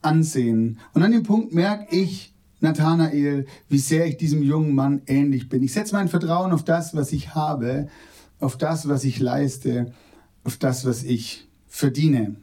Ansehen. 0.00 0.78
Und 0.94 1.02
an 1.02 1.12
dem 1.12 1.22
Punkt 1.22 1.52
merke 1.52 1.94
ich, 1.94 2.32
Nathanael, 2.60 3.44
wie 3.68 3.78
sehr 3.78 4.06
ich 4.06 4.16
diesem 4.16 4.42
jungen 4.42 4.74
Mann 4.74 5.02
ähnlich 5.06 5.50
bin. 5.50 5.62
Ich 5.62 5.74
setze 5.74 5.94
mein 5.94 6.08
Vertrauen 6.08 6.52
auf 6.52 6.64
das, 6.64 6.94
was 6.94 7.12
ich 7.12 7.34
habe, 7.34 7.88
auf 8.40 8.56
das, 8.56 8.88
was 8.88 9.04
ich 9.04 9.20
leiste, 9.20 9.92
auf 10.44 10.56
das, 10.56 10.86
was 10.86 11.02
ich 11.02 11.46
verdiene. 11.66 12.36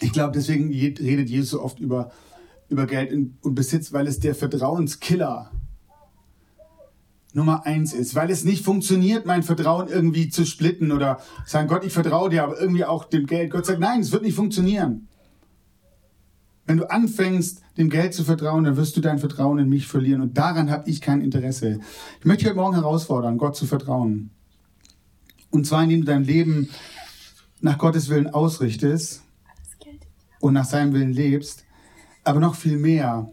Ich 0.00 0.12
glaube, 0.12 0.32
deswegen 0.32 0.68
redet 0.68 1.28
Jesus 1.28 1.50
so 1.50 1.60
oft 1.60 1.80
über, 1.80 2.12
über 2.68 2.86
Geld 2.86 3.12
und 3.12 3.54
Besitz, 3.56 3.92
weil 3.92 4.06
es 4.06 4.20
der 4.20 4.36
Vertrauenskiller 4.36 5.50
Nummer 7.32 7.64
eins 7.64 7.92
ist, 7.92 8.14
weil 8.14 8.30
es 8.30 8.44
nicht 8.44 8.64
funktioniert, 8.64 9.24
mein 9.24 9.42
Vertrauen 9.42 9.88
irgendwie 9.88 10.28
zu 10.28 10.44
splitten 10.44 10.90
oder 10.90 11.20
sagen, 11.46 11.68
Gott, 11.68 11.84
ich 11.84 11.92
vertraue 11.92 12.30
dir, 12.30 12.42
aber 12.42 12.60
irgendwie 12.60 12.84
auch 12.84 13.04
dem 13.04 13.26
Geld. 13.26 13.50
Gott 13.50 13.66
sagt, 13.66 13.78
nein, 13.78 14.00
es 14.00 14.10
wird 14.10 14.22
nicht 14.22 14.34
funktionieren. 14.34 15.08
Wenn 16.66 16.76
du 16.76 16.90
anfängst, 16.90 17.62
dem 17.78 17.88
Geld 17.88 18.14
zu 18.14 18.24
vertrauen, 18.24 18.64
dann 18.64 18.76
wirst 18.76 18.96
du 18.96 19.00
dein 19.00 19.18
Vertrauen 19.18 19.58
in 19.58 19.68
mich 19.68 19.86
verlieren. 19.86 20.20
Und 20.20 20.38
daran 20.38 20.70
habe 20.70 20.88
ich 20.88 21.00
kein 21.00 21.20
Interesse. 21.20 21.80
Ich 22.18 22.26
möchte 22.26 22.46
heute 22.46 22.56
Morgen 22.56 22.74
herausfordern, 22.74 23.38
Gott 23.38 23.56
zu 23.56 23.66
vertrauen. 23.66 24.30
Und 25.50 25.66
zwar, 25.66 25.82
indem 25.82 26.00
du 26.00 26.06
dein 26.06 26.24
Leben 26.24 26.68
nach 27.60 27.78
Gottes 27.78 28.08
Willen 28.08 28.28
ausrichtest 28.28 29.22
und 30.40 30.54
nach 30.54 30.64
seinem 30.64 30.92
Willen 30.92 31.12
lebst. 31.12 31.64
Aber 32.24 32.40
noch 32.40 32.54
viel 32.54 32.76
mehr, 32.76 33.30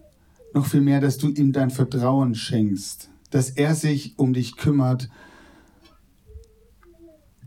noch 0.53 0.65
viel 0.65 0.81
mehr, 0.81 1.01
dass 1.01 1.17
du 1.17 1.29
ihm 1.29 1.51
dein 1.51 1.69
Vertrauen 1.69 2.35
schenkst. 2.35 3.09
Dass 3.29 3.49
er 3.49 3.75
sich 3.75 4.17
um 4.17 4.33
dich 4.33 4.57
kümmert. 4.57 5.09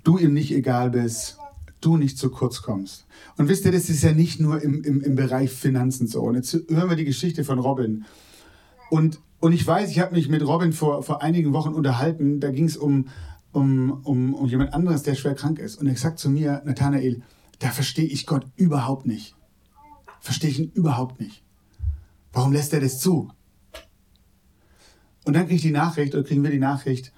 Du 0.05 0.19
ihm 0.19 0.33
nicht 0.33 0.53
egal 0.53 0.91
bist 0.91 1.41
du 1.81 1.97
nicht 1.97 2.19
zu 2.19 2.31
kurz 2.31 2.63
kommst. 2.63 3.07
Und 3.37 3.49
wisst 3.49 3.65
ihr, 3.65 3.73
das 3.73 3.89
ist 3.89 4.03
ja 4.03 4.13
nicht 4.13 4.41
nur 4.41 4.63
im, 4.63 4.83
im, 4.83 5.01
im 5.01 5.15
Bereich 5.15 5.51
Finanzen 5.51 6.07
so. 6.07 6.23
Und 6.23 6.35
jetzt 6.35 6.53
hören 6.69 6.91
wir 6.91 6.97
die 6.97 7.05
Geschichte 7.05 7.45
von 7.45 7.59
Robin. 7.59 8.05
Und, 8.91 9.21
und 9.41 9.53
ich 9.53 9.67
weiß, 9.67 9.91
ich 9.91 10.01
habe 10.01 10.15
mich 10.15 10.29
mit 10.29 10.47
Robin 10.47 10.73
vor, 10.73 11.03
vor 11.03 11.23
einigen 11.23 11.53
Wochen 11.53 11.73
unterhalten. 11.73 12.41
Da 12.41 12.51
ging 12.51 12.67
es 12.67 12.77
um, 12.77 13.09
um, 13.53 14.01
um, 14.05 14.35
um 14.35 14.47
jemand 14.47 14.75
anderes, 14.75 15.03
der 15.03 15.15
schwer 15.15 15.35
krank 15.35 15.59
ist. 15.59 15.77
Und 15.77 15.87
er 15.87 15.97
sagt 15.97 16.19
zu 16.19 16.31
mir, 16.31 16.63
Nathanael, 16.65 17.23
da 17.59 17.71
verstehe 17.71 18.07
ich 18.07 18.27
Gott 18.27 18.47
überhaupt 18.57 19.07
nicht. 19.07 19.35
Verstehe 20.21 20.51
ich 20.51 20.59
ihn 20.59 20.73
überhaupt 20.75 21.21
nicht. 21.21 21.43
Warum 22.33 22.53
lässt 22.53 22.73
er 22.73 22.81
das 22.81 23.01
zu? 23.01 23.31
Und 25.25 25.35
dann 25.35 25.45
kriege 25.45 25.57
ich 25.57 25.63
die 25.63 25.71
Nachricht, 25.71 26.15
oder 26.15 26.25
kriegen 26.25 26.43
wir 26.43 26.51
die 26.51 26.59
Nachricht, 26.59 27.13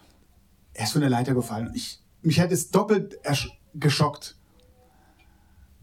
er 0.74 0.84
ist 0.84 0.92
von 0.92 1.00
der 1.00 1.10
Leiter 1.10 1.34
gefallen. 1.34 1.70
Ich, 1.74 2.00
mich 2.22 2.40
hat 2.40 2.52
es 2.52 2.70
doppelt 2.70 3.18
geschockt. 3.74 4.36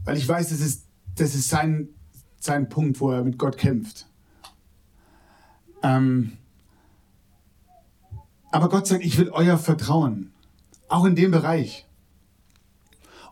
Weil 0.04 0.18
ich 0.18 0.28
weiß, 0.28 0.50
das 0.50 0.60
ist, 0.60 0.86
das 1.16 1.36
ist 1.36 1.50
sein, 1.50 1.90
sein 2.40 2.70
Punkt, 2.70 3.00
wo 3.00 3.12
er 3.12 3.24
mit 3.24 3.38
Gott 3.38 3.58
kämpft. 3.58 4.08
Ähm, 5.84 6.38
aber 8.52 8.70
Gott 8.70 8.88
sagt, 8.88 9.04
ich 9.04 9.18
will 9.18 9.30
euer 9.30 9.58
Vertrauen. 9.58 10.32
Auch 10.88 11.06
in 11.06 11.16
dem 11.16 11.32
Bereich. 11.32 11.86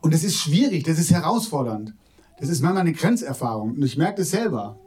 Und 0.01 0.13
das 0.13 0.23
ist 0.23 0.37
schwierig, 0.37 0.83
das 0.83 0.99
ist 0.99 1.11
herausfordernd. 1.11 1.93
Das 2.39 2.49
ist 2.49 2.61
manchmal 2.61 2.81
eine 2.81 2.93
Grenzerfahrung. 2.93 3.71
Und 3.71 3.83
ich 3.83 3.97
merke 3.97 4.19
das 4.19 4.29
selber. 4.29 4.79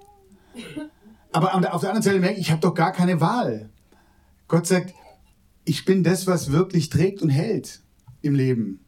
Aber 1.33 1.55
auf 1.55 1.61
der 1.61 1.91
anderen 1.91 2.03
Seite 2.03 2.21
merke 2.21 2.35
ich, 2.35 2.47
ich 2.47 2.51
habe 2.53 2.61
doch 2.61 2.75
gar 2.75 2.93
keine 2.93 3.21
Wahl. 3.21 3.71
Gott 4.51 4.67
sagt, 4.67 4.95
ich 5.65 5.85
bin 5.85 6.03
das, 6.03 6.27
was 6.27 6.51
wirklich 6.51 6.89
trägt 6.89 7.23
und 7.23 7.31
hält 7.31 7.81
im 8.21 8.35
Leben. 8.35 8.81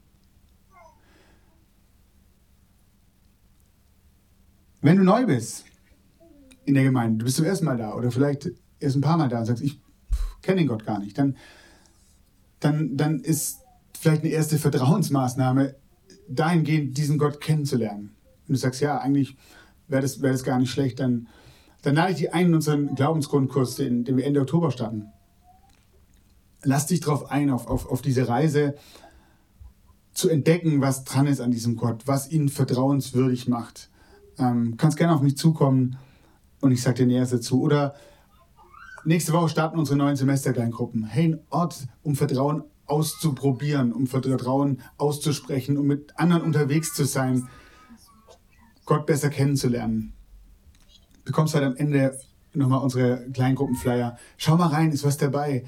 Wenn 4.80 4.96
du 4.96 5.04
neu 5.04 5.24
bist 5.24 5.64
in 6.64 6.74
der 6.74 6.82
Gemeinde, 6.82 7.18
du 7.18 7.24
bist 7.26 7.36
zum 7.36 7.44
ersten 7.44 7.64
Mal 7.64 7.76
da 7.76 7.94
oder 7.94 8.10
vielleicht 8.10 8.50
erst 8.80 8.96
ein 8.96 9.02
paar 9.02 9.16
Mal 9.16 9.28
da 9.28 9.38
und 9.38 9.46
sagst, 9.46 9.62
ich 9.62 9.80
kenne 10.42 10.58
den 10.58 10.66
Gott 10.66 10.84
gar 10.84 10.98
nicht, 10.98 11.16
dann, 11.16 11.36
dann, 12.58 12.96
dann 12.96 13.20
ist 13.20 13.60
vielleicht 13.96 14.22
eine 14.22 14.32
erste 14.32 14.58
Vertrauensmaßnahme 14.58 15.76
dahingehend, 16.28 16.98
diesen 16.98 17.18
Gott 17.18 17.40
kennenzulernen. 17.40 18.16
Wenn 18.48 18.54
du 18.54 18.58
sagst, 18.58 18.80
ja, 18.80 18.98
eigentlich 18.98 19.36
wäre 19.86 20.02
das, 20.02 20.20
wär 20.22 20.32
das 20.32 20.42
gar 20.42 20.58
nicht 20.58 20.72
schlecht, 20.72 20.98
dann, 20.98 21.28
dann 21.82 21.94
lade 21.94 22.10
ich 22.10 22.18
dich 22.18 22.34
ein 22.34 22.46
in 22.46 22.54
unseren 22.56 22.96
Glaubensgrundkurs, 22.96 23.76
den, 23.76 24.02
den 24.02 24.16
wir 24.16 24.26
Ende 24.26 24.40
Oktober 24.40 24.72
starten. 24.72 25.12
Lass 26.64 26.86
dich 26.86 27.00
darauf 27.00 27.30
ein, 27.30 27.50
auf, 27.50 27.66
auf, 27.66 27.90
auf 27.90 28.02
diese 28.02 28.28
Reise 28.28 28.74
zu 30.12 30.28
entdecken, 30.28 30.80
was 30.80 31.04
dran 31.04 31.26
ist 31.26 31.40
an 31.40 31.50
diesem 31.50 31.76
Gott, 31.76 32.06
was 32.06 32.30
ihn 32.30 32.48
vertrauenswürdig 32.48 33.48
macht 33.48 33.90
ähm, 34.38 34.76
kannst 34.76 34.98
gerne 34.98 35.14
auf 35.14 35.20
mich 35.20 35.36
zukommen 35.36 35.96
und 36.60 36.72
ich 36.72 36.82
sage 36.82 36.98
dir 36.98 37.06
Näheres 37.06 37.30
dazu. 37.30 37.62
Oder 37.62 37.94
nächste 39.04 39.32
Woche 39.32 39.48
starten 39.48 39.78
unsere 39.78 39.96
neuen 39.96 40.16
Semesterkleingruppen. 40.16 41.04
Hey, 41.04 41.32
ein 41.32 41.40
Ort, 41.50 41.86
um 42.02 42.16
Vertrauen 42.16 42.64
auszuprobieren, 42.86 43.92
um 43.92 44.06
Vertrauen 44.06 44.80
auszusprechen, 44.98 45.78
um 45.78 45.86
mit 45.86 46.18
anderen 46.18 46.42
unterwegs 46.42 46.94
zu 46.94 47.04
sein, 47.04 47.48
Gott 48.84 49.06
besser 49.06 49.30
kennenzulernen. 49.30 50.12
Du 51.24 51.30
bekommst 51.30 51.54
halt 51.54 51.64
am 51.64 51.76
Ende 51.76 52.18
nochmal 52.52 52.80
unsere 52.80 53.30
Kleingruppenflyer. 53.32 54.18
Schau 54.36 54.56
mal 54.56 54.66
rein, 54.66 54.90
ist 54.90 55.04
was 55.04 55.16
dabei. 55.16 55.64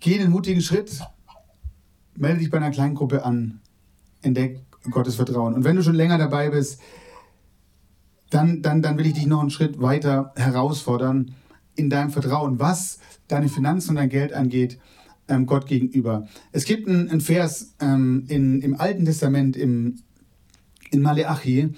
Geh 0.00 0.18
den 0.18 0.30
mutigen 0.30 0.60
Schritt, 0.60 1.00
melde 2.16 2.40
dich 2.40 2.50
bei 2.50 2.58
einer 2.58 2.70
Kleingruppe 2.70 3.24
an, 3.24 3.60
entdeck 4.22 4.60
Gottes 4.90 5.16
Vertrauen. 5.16 5.54
Und 5.54 5.64
wenn 5.64 5.76
du 5.76 5.82
schon 5.82 5.94
länger 5.94 6.18
dabei 6.18 6.50
bist, 6.50 6.80
dann, 8.30 8.62
dann, 8.62 8.82
dann 8.82 8.98
will 8.98 9.06
ich 9.06 9.14
dich 9.14 9.26
noch 9.26 9.40
einen 9.40 9.50
Schritt 9.50 9.80
weiter 9.80 10.32
herausfordern 10.36 11.34
in 11.74 11.90
deinem 11.90 12.10
Vertrauen, 12.10 12.58
was 12.58 12.98
deine 13.28 13.48
Finanzen 13.48 13.90
und 13.90 13.96
dein 13.96 14.08
Geld 14.08 14.32
angeht, 14.32 14.78
ähm, 15.28 15.46
Gott 15.46 15.66
gegenüber. 15.66 16.26
Es 16.52 16.64
gibt 16.64 16.88
einen, 16.88 17.20
Vers 17.20 17.74
ähm, 17.80 18.24
in, 18.28 18.62
im 18.62 18.78
Alten 18.80 19.04
Testament, 19.04 19.56
im, 19.56 19.96
in 20.90 21.02
Maleachi, 21.02 21.74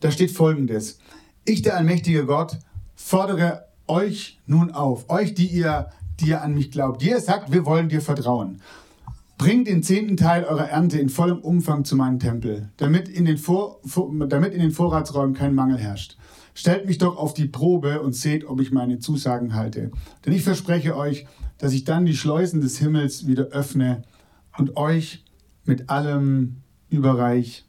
da 0.00 0.10
steht 0.10 0.30
folgendes. 0.30 0.98
Ich, 1.44 1.62
der 1.62 1.76
allmächtige 1.76 2.26
Gott, 2.26 2.58
fordere 2.94 3.66
euch 3.86 4.40
nun 4.46 4.70
auf, 4.70 5.10
euch, 5.10 5.34
die 5.34 5.46
ihr, 5.46 5.90
die 6.20 6.28
ihr 6.28 6.42
an 6.42 6.54
mich 6.54 6.70
glaubt, 6.70 7.02
ihr 7.02 7.20
sagt, 7.20 7.52
wir 7.52 7.66
wollen 7.66 7.88
dir 7.88 8.00
vertrauen. 8.00 8.60
Bringt 9.36 9.66
den 9.66 9.82
zehnten 9.82 10.16
Teil 10.16 10.44
eurer 10.44 10.68
Ernte 10.68 10.98
in 10.98 11.08
vollem 11.08 11.38
Umfang 11.38 11.84
zu 11.84 11.96
meinem 11.96 12.20
Tempel, 12.20 12.70
damit 12.76 13.08
in 13.08 13.24
den, 13.24 13.36
Vor, 13.36 13.80
damit 14.28 14.54
in 14.54 14.60
den 14.60 14.70
Vorratsräumen 14.70 15.34
kein 15.34 15.54
Mangel 15.54 15.78
herrscht. 15.78 16.16
Stellt 16.54 16.86
mich 16.86 16.98
doch 16.98 17.16
auf 17.16 17.34
die 17.34 17.46
Probe 17.46 18.00
und 18.00 18.14
seht, 18.14 18.44
ob 18.44 18.60
ich 18.60 18.70
meine 18.70 19.00
Zusagen 19.00 19.54
halte. 19.54 19.90
Denn 20.24 20.32
ich 20.32 20.44
verspreche 20.44 20.96
euch, 20.96 21.26
dass 21.58 21.72
ich 21.72 21.82
dann 21.82 22.06
die 22.06 22.16
Schleusen 22.16 22.60
des 22.60 22.78
Himmels 22.78 23.26
wieder 23.26 23.46
öffne 23.46 24.02
und 24.56 24.76
euch 24.76 25.24
mit 25.64 25.90
allem 25.90 26.62
überreich 26.88 27.64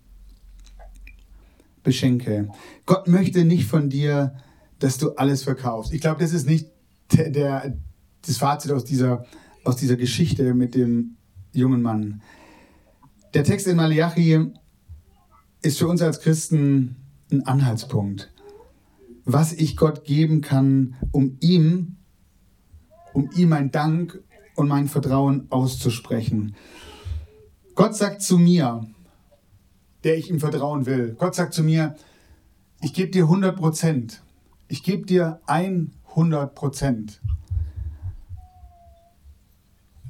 beschenke. 1.82 2.50
Gott 2.86 3.08
möchte 3.08 3.44
nicht 3.44 3.66
von 3.66 3.90
dir, 3.90 4.36
dass 4.80 4.98
du 4.98 5.12
alles 5.12 5.44
verkaufst. 5.44 5.94
Ich 5.94 6.02
glaube, 6.02 6.22
das 6.22 6.34
ist 6.34 6.48
nicht 6.48 6.68
der, 7.12 7.78
das 8.26 8.38
Fazit 8.38 8.72
aus 8.72 8.86
dieser, 8.86 9.26
aus 9.64 9.76
dieser 9.76 9.96
Geschichte 9.96 10.54
mit 10.54 10.76
dem 10.76 11.18
jungen 11.52 11.82
Mann. 11.82 12.22
Der 13.34 13.44
Text 13.44 13.68
in 13.68 13.78
Malachi 13.78 14.52
ist 15.62 15.80
für 15.80 15.88
uns 15.88 16.02
als 16.02 16.20
Christen 16.22 16.96
ein 17.32 17.46
Anhaltspunkt, 17.46 18.32
was 19.26 19.54
ich 19.54 19.76
Gott 19.76 20.04
geben 20.04 20.42
kann, 20.42 20.96
um 21.12 21.38
ihm, 21.40 21.98
um 23.14 23.30
ihm 23.36 23.50
mein 23.50 23.72
Dank 23.72 24.22
und 24.56 24.68
mein 24.68 24.88
Vertrauen 24.88 25.48
auszusprechen. 25.50 26.56
Gott 27.74 27.96
sagt 27.96 28.22
zu 28.22 28.38
mir, 28.38 28.86
der 30.04 30.18
ich 30.18 30.30
ihm 30.30 30.40
vertrauen 30.40 30.86
will, 30.86 31.16
Gott 31.18 31.36
sagt 31.36 31.54
zu 31.54 31.64
mir, 31.64 31.96
ich 32.82 32.94
gebe 32.94 33.12
dir 33.12 33.24
100 33.24 33.56
Prozent. 33.56 34.22
Ich 34.68 34.84
gebe 34.84 35.06
dir 35.06 35.42
100 35.48 36.54
Prozent. 36.54 37.22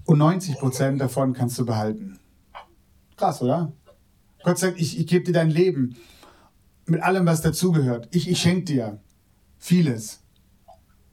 Und 0.05 0.19
90 0.19 0.57
Prozent 0.57 1.01
davon 1.01 1.33
kannst 1.33 1.57
du 1.57 1.65
behalten. 1.65 2.19
Krass, 3.17 3.41
oder? 3.41 3.71
Gott 4.43 4.59
sagt, 4.59 4.79
ich, 4.79 4.99
ich 4.99 5.07
gebe 5.07 5.25
dir 5.25 5.33
dein 5.33 5.49
Leben 5.49 5.95
mit 6.85 7.01
allem, 7.01 7.25
was 7.25 7.41
dazugehört. 7.41 8.07
Ich, 8.11 8.29
ich 8.29 8.39
schenke 8.39 8.65
dir 8.65 8.99
vieles. 9.57 10.21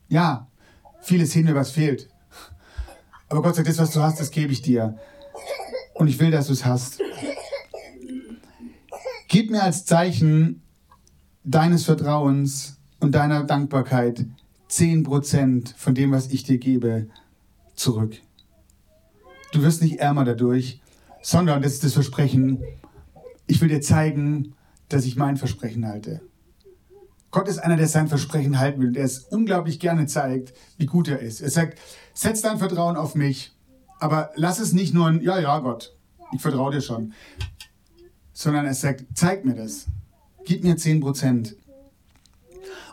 Ja, 0.08 0.48
vieles 1.00 1.32
hin 1.32 1.46
mir, 1.46 1.54
was 1.54 1.70
fehlt. 1.70 2.10
Aber 3.28 3.40
Gott 3.40 3.54
sagt, 3.54 3.68
das, 3.68 3.78
was 3.78 3.92
du 3.92 4.02
hast, 4.02 4.20
das 4.20 4.30
gebe 4.30 4.52
ich 4.52 4.60
dir. 4.60 4.98
Und 5.94 6.08
ich 6.08 6.18
will, 6.18 6.30
dass 6.30 6.48
du 6.48 6.52
es 6.52 6.66
hast. 6.66 7.00
Gib 9.28 9.50
mir 9.50 9.62
als 9.62 9.86
Zeichen 9.86 10.62
deines 11.42 11.84
Vertrauens 11.84 12.76
und 13.00 13.14
deiner 13.14 13.44
Dankbarkeit 13.44 14.26
10% 14.68 15.74
von 15.76 15.94
dem, 15.94 16.12
was 16.12 16.28
ich 16.28 16.44
dir 16.44 16.58
gebe, 16.58 17.08
zurück. 17.74 18.20
Du 19.52 19.62
wirst 19.62 19.82
nicht 19.82 20.00
ärmer 20.00 20.24
dadurch, 20.24 20.80
sondern 21.20 21.62
das 21.62 21.74
ist 21.74 21.84
das 21.84 21.92
Versprechen, 21.92 22.64
ich 23.46 23.60
will 23.60 23.68
dir 23.68 23.82
zeigen, 23.82 24.54
dass 24.88 25.04
ich 25.04 25.16
mein 25.16 25.36
Versprechen 25.36 25.86
halte. 25.86 26.22
Gott 27.30 27.48
ist 27.48 27.58
einer, 27.58 27.76
der 27.76 27.86
sein 27.86 28.08
Versprechen 28.08 28.58
halten 28.58 28.80
will, 28.80 28.92
der 28.92 29.04
es 29.04 29.20
unglaublich 29.20 29.78
gerne 29.78 30.06
zeigt, 30.06 30.54
wie 30.78 30.86
gut 30.86 31.08
er 31.08 31.20
ist. 31.20 31.40
Er 31.40 31.50
sagt, 31.50 31.78
setz 32.14 32.40
dein 32.40 32.58
Vertrauen 32.58 32.96
auf 32.96 33.14
mich, 33.14 33.54
aber 34.00 34.30
lass 34.36 34.58
es 34.58 34.72
nicht 34.72 34.94
nur 34.94 35.06
ein, 35.06 35.20
ja, 35.22 35.38
ja, 35.38 35.58
Gott, 35.58 35.96
ich 36.32 36.40
vertraue 36.40 36.72
dir 36.72 36.80
schon, 36.80 37.12
sondern 38.32 38.66
er 38.66 38.74
sagt, 38.74 39.04
zeig 39.14 39.44
mir 39.44 39.54
das, 39.54 39.86
gib 40.44 40.64
mir 40.64 40.76
10 40.76 41.00
Prozent. 41.00 41.56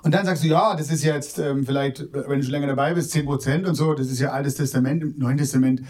Und 0.04 0.13
dann 0.13 0.26
sagst 0.26 0.43
du, 0.43 0.48
ja, 0.48 0.76
das 0.76 0.91
ist 0.91 1.04
jetzt 1.04 1.39
ähm, 1.39 1.65
vielleicht, 1.65 2.02
wenn 2.13 2.39
du 2.39 2.43
schon 2.43 2.52
länger 2.52 2.67
dabei 2.67 2.93
bist, 2.93 3.12
10 3.12 3.26
Prozent 3.26 3.67
und 3.67 3.76
so, 3.76 3.93
das 3.93 4.08
ist 4.08 4.19
ja 4.19 4.32
Altes 4.32 4.56
Testament, 4.56 5.04
im 5.04 5.17
Neuen 5.17 5.38
Testament 5.38 5.82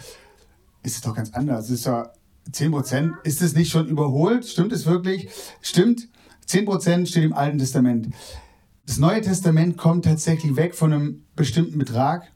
ist 0.82 0.96
es 0.96 1.00
doch 1.00 1.14
ganz 1.14 1.32
anders. 1.32 1.66
Es 1.66 1.70
ist 1.70 1.86
ja 1.86 2.10
10 2.52 2.72
Prozent, 2.72 3.12
ist 3.24 3.42
es 3.42 3.54
nicht 3.54 3.70
schon 3.70 3.86
überholt? 3.86 4.46
Stimmt 4.46 4.72
es 4.72 4.86
wirklich? 4.86 5.28
Stimmt, 5.60 6.08
10 6.46 6.64
Prozent 6.64 7.08
steht 7.08 7.24
im 7.24 7.32
Alten 7.32 7.58
Testament. 7.58 8.08
Das 8.86 8.98
Neue 8.98 9.20
Testament 9.20 9.76
kommt 9.76 10.04
tatsächlich 10.04 10.56
weg 10.56 10.74
von 10.74 10.92
einem 10.92 11.22
bestimmten 11.36 11.78
Betrag, 11.78 12.32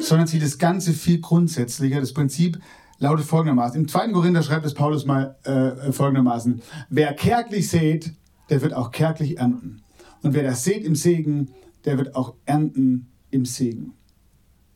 sondern 0.00 0.26
sieht 0.26 0.42
das 0.42 0.58
Ganze 0.58 0.92
viel 0.92 1.20
grundsätzlicher. 1.20 2.00
Das 2.00 2.12
Prinzip 2.12 2.58
lautet 2.98 3.24
folgendermaßen. 3.24 3.80
Im 3.80 3.88
2. 3.88 4.12
Korinther 4.12 4.42
schreibt 4.42 4.66
es 4.66 4.74
Paulus 4.74 5.06
mal 5.06 5.36
äh, 5.44 5.92
folgendermaßen. 5.92 6.60
Wer 6.90 7.14
kärglich 7.14 7.68
sät, 7.68 8.12
der 8.50 8.62
wird 8.62 8.74
auch 8.74 8.90
kärglich 8.90 9.38
ernten. 9.38 9.82
Und 10.22 10.34
wer 10.34 10.42
das 10.42 10.64
sät 10.64 10.84
im 10.84 10.96
Segen, 10.96 11.50
der 11.84 11.98
wird 11.98 12.14
auch 12.14 12.34
ernten 12.44 13.08
im 13.30 13.44
Segen. 13.44 13.94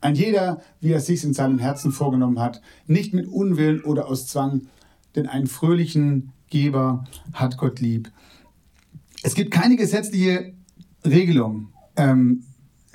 Ein 0.00 0.14
jeder, 0.14 0.62
wie 0.80 0.92
er 0.92 1.00
sich 1.00 1.24
in 1.24 1.34
seinem 1.34 1.58
Herzen 1.58 1.92
vorgenommen 1.92 2.40
hat, 2.40 2.62
nicht 2.86 3.12
mit 3.12 3.26
Unwillen 3.26 3.82
oder 3.82 4.08
aus 4.08 4.26
Zwang, 4.26 4.68
denn 5.14 5.26
einen 5.26 5.46
fröhlichen 5.46 6.32
Geber 6.48 7.04
hat 7.32 7.58
Gott 7.58 7.80
lieb. 7.80 8.10
Es 9.22 9.34
gibt 9.34 9.50
keine 9.50 9.76
gesetzliche 9.76 10.54
Regelung. 11.04 11.72
Ähm, 11.96 12.44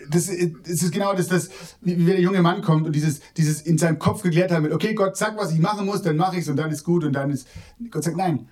das, 0.10 0.28
das, 0.28 0.82
ist 0.82 0.91
genau 0.91 1.13
das, 1.13 1.28
das, 1.28 1.50
wie, 1.82 1.96
der 2.06 2.20
junge 2.20 2.41
Mann 2.41 2.62
kommt 2.62 2.86
und 2.86 2.96
dieses, 2.96 3.22
dieses 3.38 3.62
in 3.62 3.78
seinem 3.78 4.00
Kopf 4.00 4.22
geklärt 4.22 4.52
hat 4.52 4.62
mit, 4.62 4.72
okay, 4.72 4.94
Gott, 4.94 5.18
sag, 5.18 5.38
was 5.38 5.52
ich 5.52 5.60
machen 5.60 5.86
muss, 5.86 6.02
dann 6.02 6.18
mache 6.18 6.36
ich 6.36 6.44
es 6.44 6.50
und 6.50 6.58
dann 6.58 6.72
ist 6.72 6.84
gut 6.84 7.04
und 7.04 7.13
dann 7.13 7.32
ist. 7.32 7.48
Gott 7.89 8.04
sagt, 8.04 8.18
nein, 8.18 8.48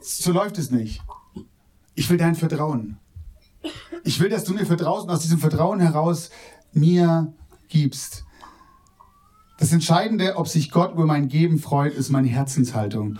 so 0.00 0.32
läuft 0.32 0.58
es 0.58 0.70
nicht. 0.70 1.02
Ich 1.94 2.08
will 2.10 2.16
dein 2.16 2.34
Vertrauen. 2.34 2.98
Ich 4.04 4.20
will, 4.20 4.30
dass 4.30 4.44
du 4.44 4.54
mir 4.54 4.64
vertraust 4.64 5.04
und 5.04 5.10
aus 5.10 5.20
diesem 5.20 5.38
Vertrauen 5.38 5.80
heraus 5.80 6.30
mir 6.72 7.32
gibst. 7.70 8.24
Das 9.58 9.72
Entscheidende, 9.72 10.36
ob 10.36 10.48
sich 10.48 10.70
Gott 10.70 10.92
über 10.92 11.06
mein 11.06 11.28
Geben 11.28 11.58
freut, 11.58 11.94
ist 11.94 12.10
meine 12.10 12.28
Herzenshaltung. 12.28 13.18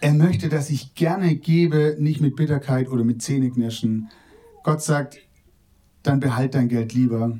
Er 0.00 0.14
möchte, 0.14 0.48
dass 0.48 0.70
ich 0.70 0.94
gerne 0.94 1.34
gebe, 1.36 1.96
nicht 1.98 2.20
mit 2.20 2.36
Bitterkeit 2.36 2.88
oder 2.88 3.04
mit 3.04 3.22
Zähneknirschen. 3.22 4.08
Gott 4.62 4.82
sagt, 4.82 5.18
dann 6.02 6.20
behalt 6.20 6.54
dein 6.54 6.68
Geld 6.68 6.94
lieber. 6.94 7.38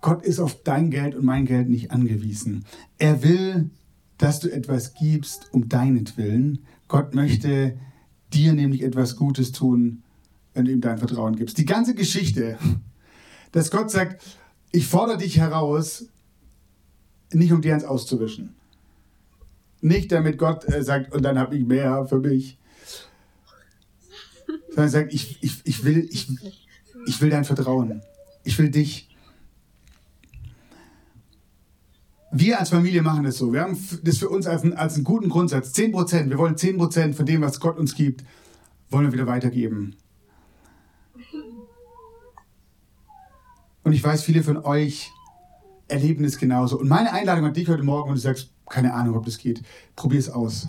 Gott 0.00 0.22
ist 0.24 0.40
auf 0.40 0.62
dein 0.62 0.90
Geld 0.90 1.14
und 1.14 1.24
mein 1.24 1.44
Geld 1.44 1.68
nicht 1.68 1.90
angewiesen. 1.90 2.64
Er 2.98 3.22
will, 3.22 3.70
dass 4.18 4.40
du 4.40 4.48
etwas 4.48 4.94
gibst 4.94 5.52
um 5.52 5.68
deinetwillen. 5.68 6.64
Gott 6.88 7.14
möchte 7.14 7.78
dir 8.32 8.52
nämlich 8.52 8.82
etwas 8.82 9.16
Gutes 9.16 9.52
tun, 9.52 10.02
wenn 10.54 10.64
du 10.64 10.72
ihm 10.72 10.80
dein 10.80 10.98
Vertrauen 10.98 11.36
gibst. 11.36 11.58
Die 11.58 11.64
ganze 11.64 11.94
Geschichte, 11.94 12.58
dass 13.52 13.70
Gott 13.70 13.90
sagt, 13.90 14.22
ich 14.72 14.86
fordere 14.86 15.18
dich 15.18 15.38
heraus, 15.38 16.06
nicht 17.32 17.52
um 17.52 17.62
dir 17.62 17.74
eins 17.74 17.84
auszuwischen. 17.84 18.54
Nicht 19.80 20.12
damit 20.12 20.38
Gott 20.38 20.68
äh, 20.68 20.82
sagt, 20.82 21.12
und 21.14 21.22
dann 21.22 21.38
habe 21.38 21.56
ich 21.56 21.64
mehr 21.64 22.06
für 22.06 22.18
mich. 22.18 22.58
Sondern 24.68 24.84
er 24.84 24.88
sagt, 24.88 25.14
ich, 25.14 25.42
ich, 25.42 25.60
ich, 25.64 25.84
will, 25.84 26.06
ich, 26.10 26.28
ich 27.06 27.20
will 27.20 27.30
dein 27.30 27.44
Vertrauen. 27.44 28.02
Ich 28.44 28.58
will 28.58 28.70
dich. 28.70 29.08
Wir 32.32 32.60
als 32.60 32.68
Familie 32.68 33.02
machen 33.02 33.24
das 33.24 33.38
so. 33.38 33.52
Wir 33.52 33.62
haben 33.62 33.78
das 34.02 34.18
für 34.18 34.28
uns 34.28 34.46
als, 34.46 34.62
einen, 34.62 34.74
als 34.74 34.94
einen 34.94 35.04
guten 35.04 35.28
Grundsatz. 35.28 35.72
10 35.72 35.92
Prozent. 35.92 36.30
Wir 36.30 36.38
wollen 36.38 36.56
10 36.56 36.76
Prozent 36.76 37.16
von 37.16 37.26
dem, 37.26 37.40
was 37.40 37.58
Gott 37.58 37.78
uns 37.78 37.94
gibt, 37.94 38.24
wollen 38.90 39.06
wir 39.06 39.12
wieder 39.12 39.26
weitergeben. 39.26 39.96
Und 43.90 43.96
ich 43.96 44.04
weiß, 44.04 44.22
viele 44.22 44.44
von 44.44 44.56
euch 44.58 45.10
erleben 45.88 46.22
es 46.22 46.38
genauso. 46.38 46.78
Und 46.78 46.88
meine 46.88 47.12
Einladung 47.12 47.46
an 47.46 47.54
dich 47.54 47.68
heute 47.68 47.82
Morgen, 47.82 48.10
wenn 48.10 48.14
du 48.14 48.20
sagst, 48.20 48.52
keine 48.68 48.94
Ahnung, 48.94 49.16
ob 49.16 49.24
das 49.24 49.36
geht, 49.36 49.62
probier 49.96 50.20
es 50.20 50.30
aus. 50.30 50.68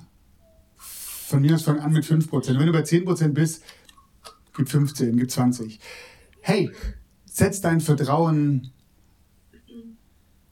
Von 0.75 1.43
mir 1.43 1.53
aus 1.53 1.61
fang 1.61 1.79
an 1.79 1.93
mit 1.93 2.03
5%. 2.03 2.57
Wenn 2.57 2.65
du 2.65 2.71
bei 2.71 2.81
10% 2.81 3.27
bist, 3.27 3.61
gib 4.57 4.67
15, 4.67 5.17
gib 5.17 5.29
20. 5.29 5.79
Hey, 6.39 6.71
setz 7.25 7.61
dein 7.61 7.79
Vertrauen 7.79 8.71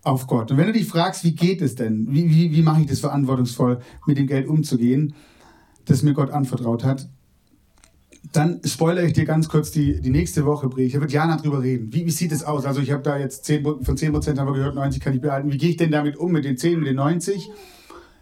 auf 0.04 0.28
Gott. 0.28 0.52
Und 0.52 0.58
wenn 0.58 0.68
du 0.68 0.74
dich 0.74 0.88
fragst, 0.88 1.24
wie 1.24 1.34
geht 1.34 1.64
es 1.64 1.74
denn? 1.74 2.06
Wie, 2.14 2.30
wie, 2.30 2.52
wie 2.52 2.62
mache 2.62 2.82
ich 2.82 2.88
das 2.88 3.00
verantwortungsvoll, 3.00 3.82
mit 4.06 4.20
dem 4.20 4.28
Geld 4.28 4.48
umzugehen, 4.48 5.16
das 5.86 6.04
mir 6.04 6.14
Gott 6.14 6.30
anvertraut 6.30 6.84
hat? 6.84 7.10
Dann 8.32 8.62
spoilere 8.64 9.06
ich 9.06 9.14
dir 9.14 9.26
ganz 9.26 9.50
kurz 9.50 9.72
die, 9.72 10.02
die 10.02 10.10
nächste 10.10 10.46
Woche, 10.46 10.68
Brie. 10.68 10.90
Da 10.90 11.00
wird 11.00 11.12
Jana 11.12 11.38
drüber 11.38 11.64
reden. 11.64 11.94
Wie, 11.94 12.06
wie 12.06 12.12
sieht 12.12 12.32
es 12.32 12.44
aus? 12.44 12.66
Also 12.66 12.82
ich 12.82 12.92
habe 12.92 13.04
da 13.04 13.18
jetzt 13.18 13.46
10, 13.46 13.64
von 13.64 13.98
10 13.98 14.12
Prozent 14.12 14.40
haben 14.40 14.48
wir 14.48 14.54
gehört, 14.54 14.76
90 14.76 15.02
kann 15.02 15.14
ich 15.14 15.22
behalten. 15.22 15.52
Wie 15.52 15.58
gehe 15.58 15.70
ich 15.70 15.78
denn 15.78 15.92
damit 15.92 16.18
um 16.18 16.32
mit 16.32 16.46
den 16.46 16.58
10, 16.58 16.80
mit 16.80 16.88
den 16.88 16.96
90? 16.96 17.50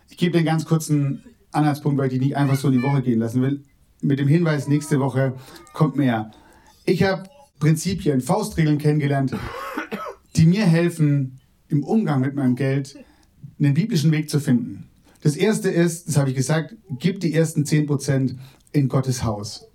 Ich 0.10 0.18
gebe 0.18 0.32
dir 0.32 0.38
einen 0.40 0.46
ganz 0.46 0.66
kurzen 0.66 1.24
Anhaltspunkt, 1.52 1.98
weil 1.98 2.08
ich 2.08 2.14
dich 2.14 2.22
nicht 2.22 2.38
einfach 2.38 2.56
so 2.56 2.68
in 2.70 2.76
die 2.76 2.84
Woche 2.84 3.02
gehen 3.02 3.20
lassen 3.20 3.42
will. 3.42 3.64
Mit 4.02 4.20
dem 4.20 4.28
Hinweis, 4.28 4.68
nächste 4.68 5.00
Woche 5.00 5.34
kommt 5.74 5.96
mehr. 5.96 6.32
Ich 6.86 7.04
habe 7.04 7.24
Prinzipien, 7.60 8.22
Faustregeln 8.22 8.78
kennengelernt, 8.78 9.36
die 10.36 10.46
mir 10.46 10.66
helfen, 10.66 11.40
im 11.70 11.84
Umgang 11.84 12.22
mit 12.22 12.36
meinem 12.36 12.56
Geld 12.56 12.98
einen 13.60 13.74
biblischen 13.74 14.12
Weg 14.12 14.30
zu 14.30 14.40
finden. 14.40 14.88
Das 15.22 15.36
erste 15.36 15.70
ist, 15.70 16.08
das 16.08 16.18
habe 16.18 16.30
ich 16.30 16.36
gesagt, 16.36 16.76
gib 17.00 17.20
die 17.20 17.34
ersten 17.34 17.64
10% 17.64 18.36
in 18.72 18.88
Gottes 18.88 19.24
Haus. 19.24 19.68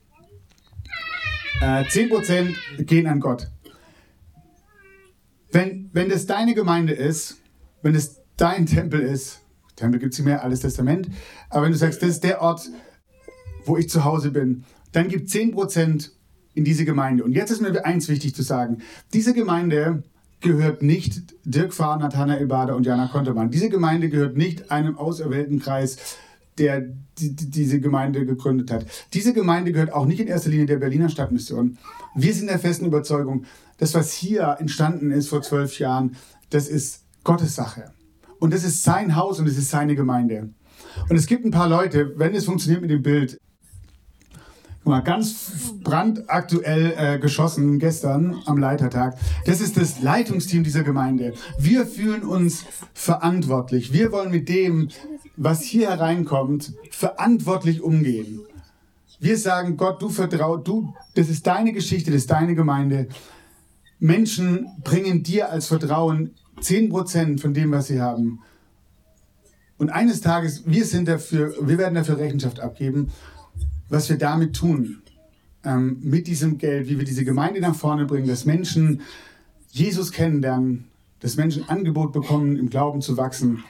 Äh, 1.63 1.85
10% 1.85 2.83
gehen 2.83 3.07
an 3.07 3.21
Gott. 3.21 3.47
Wenn, 5.53 5.91
wenn 5.93 6.09
das 6.09 6.27
deine 6.27 6.55
Gemeinde 6.55 6.93
ist, 6.93 7.37
wenn 7.83 7.95
es 7.95 8.21
dein 8.37 8.67
Tempel 8.67 8.99
ist, 8.99 9.43
Tempel 9.77 10.01
gibt 10.01 10.13
es 10.13 10.19
nicht 10.19 10.27
mehr, 10.27 10.43
alles 10.43 10.59
Testament, 10.59 11.09
aber 11.51 11.65
wenn 11.65 11.71
du 11.71 11.79
sagst, 11.79 12.03
das 12.03 12.09
ist 12.09 12.25
der 12.25 12.43
Ort, 12.43 12.69
wo 13.65 13.77
ich 13.77 13.89
zu 13.89 14.03
Hause 14.03 14.33
bin, 14.33 14.65
dann 14.91 15.07
gib 15.07 15.29
10% 15.29 16.11
in 16.55 16.65
diese 16.65 16.85
Gemeinde. 16.85 17.23
Und 17.23 17.31
jetzt 17.31 17.53
ist 17.53 17.61
mir 17.61 17.85
eins 17.85 18.09
wichtig 18.09 18.35
zu 18.35 18.43
sagen. 18.43 18.79
Diese 19.13 19.33
Gemeinde 19.33 20.03
gehört 20.41 20.83
nicht 20.83 21.23
Dirk 21.45 21.73
Fahr, 21.73 21.97
Nathanael 21.97 22.47
Bader 22.47 22.75
und 22.75 22.87
Jana 22.87 23.07
Kontermann. 23.07 23.53
Diese 23.53 23.69
Gemeinde 23.69 24.09
gehört 24.09 24.37
nicht 24.37 24.73
einem 24.73 24.99
auserwählten 24.99 25.61
Kreis 25.61 26.19
der 26.59 26.83
die, 27.19 27.35
die, 27.35 27.51
diese 27.51 27.81
Gemeinde 27.81 28.25
gegründet 28.27 28.71
hat. 28.71 28.87
Diese 29.13 29.33
Gemeinde 29.33 29.73
gehört 29.73 29.93
auch 29.93 30.07
nicht 30.07 30.21
in 30.21 30.29
erster 30.29 30.51
Linie 30.51 30.67
der 30.67 30.79
Berliner 30.79 31.09
Stadtmission. 31.09 31.79
Wir 32.15 32.35
sind 32.35 32.49
der 32.49 32.59
festen 32.59 32.87
Überzeugung, 32.87 33.45
das, 33.79 33.95
was 33.95 34.13
hier 34.13 34.57
entstanden 34.59 35.11
ist 35.11 35.29
vor 35.29 35.43
zwölf 35.43 35.79
Jahren, 35.79 36.17
das 36.51 36.69
ist 36.69 37.05
Gottes 37.25 37.55
Sache. 37.55 37.93
Und 38.39 38.53
das 38.53 38.65
ist 38.65 38.83
sein 38.83 39.17
Haus 39.17 39.39
und 39.39 39.47
es 39.47 39.57
ist 39.57 39.71
seine 39.71 39.95
Gemeinde. 39.95 40.51
Und 41.09 41.17
es 41.17 41.27
gibt 41.27 41.45
ein 41.45 41.51
paar 41.51 41.69
Leute, 41.69 42.13
wenn 42.17 42.35
es 42.35 42.45
funktioniert 42.45 42.83
mit 42.83 42.91
dem 42.91 43.03
Bild, 43.03 43.39
Guck 44.85 44.91
mal, 44.91 45.01
ganz 45.01 45.75
brandaktuell 45.85 46.95
äh, 46.97 47.19
geschossen 47.21 47.79
gestern 47.79 48.43
am 48.47 48.59
Leitertag. 48.59 49.17
Das 49.45 49.61
ist 49.61 49.77
das 49.77 50.03
Leitungsteam 50.03 50.65
dieser 50.65 50.83
Gemeinde. 50.83 51.35
Wir 51.57 51.87
fühlen 51.87 52.25
uns 52.25 52.65
verantwortlich. 52.93 53.93
Wir 53.93 54.11
wollen 54.11 54.33
mit 54.33 54.49
dem, 54.49 54.89
was 55.37 55.63
hier 55.63 55.91
hereinkommt, 55.91 56.73
verantwortlich 56.91 57.81
umgehen. 57.81 58.41
Wir 59.21 59.39
sagen, 59.39 59.77
Gott, 59.77 60.03
du 60.03 60.09
vertraut, 60.09 60.67
du, 60.67 60.93
das 61.15 61.29
ist 61.29 61.47
deine 61.47 61.73
Geschichte, 61.73 62.11
das 62.11 62.23
ist 62.23 62.33
deine 62.33 62.57
Gemeinde. 62.57 63.07
Menschen 64.01 64.67
bringen 64.83 65.23
dir 65.23 65.49
als 65.53 65.69
Vertrauen 65.69 66.35
10% 66.61 67.41
von 67.41 67.55
dem, 67.55 67.71
was 67.71 67.87
sie 67.87 68.01
haben. 68.01 68.41
Und 69.79 69.91
eines 69.91 70.23
Tages, 70.23 70.65
wir 70.67 70.85
sind 70.85 71.07
dafür, 71.07 71.55
wir 71.61 71.79
werden 71.79 71.95
dafür 71.95 72.19
Rechenschaft 72.19 72.59
abgeben, 72.59 73.13
was 73.93 74.09
wir 74.09 74.19
damit 74.19 74.57
tun. 74.57 75.03
Ähm, 75.65 75.99
mit 76.03 76.27
diesem 76.27 76.59
Geld, 76.59 76.89
wie 76.89 76.99
wir 76.99 77.05
diese 77.05 77.25
Gemeinde 77.25 77.61
nach 77.61 77.77
vorne 77.77 78.07
bringen, 78.07 78.27
dass 78.27 78.45
Menschen 78.45 79.03
Jesus 79.71 80.11
kennenlernen, 80.11 80.87
dass 81.21 81.37
Menschen 81.37 81.69
Angebot 81.69 82.13
bekommen, 82.13 82.57
im 82.57 82.69
Glauben 82.69 83.01
zu 83.01 83.17
wachsen 83.17 83.63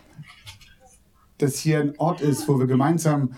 dass 1.43 1.59
hier 1.59 1.81
ein 1.81 1.99
Ort 1.99 2.21
ist, 2.21 2.47
wo 2.47 2.61
wir 2.61 2.69
gemeinsam 2.69 3.35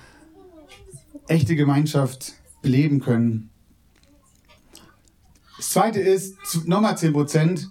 echte 1.26 1.56
Gemeinschaft 1.56 2.34
leben 2.62 3.00
können. 3.00 3.48
Das 5.56 5.70
zweite 5.70 6.00
ist, 6.00 6.36
nochmal 6.66 6.96
10%, 6.96 7.68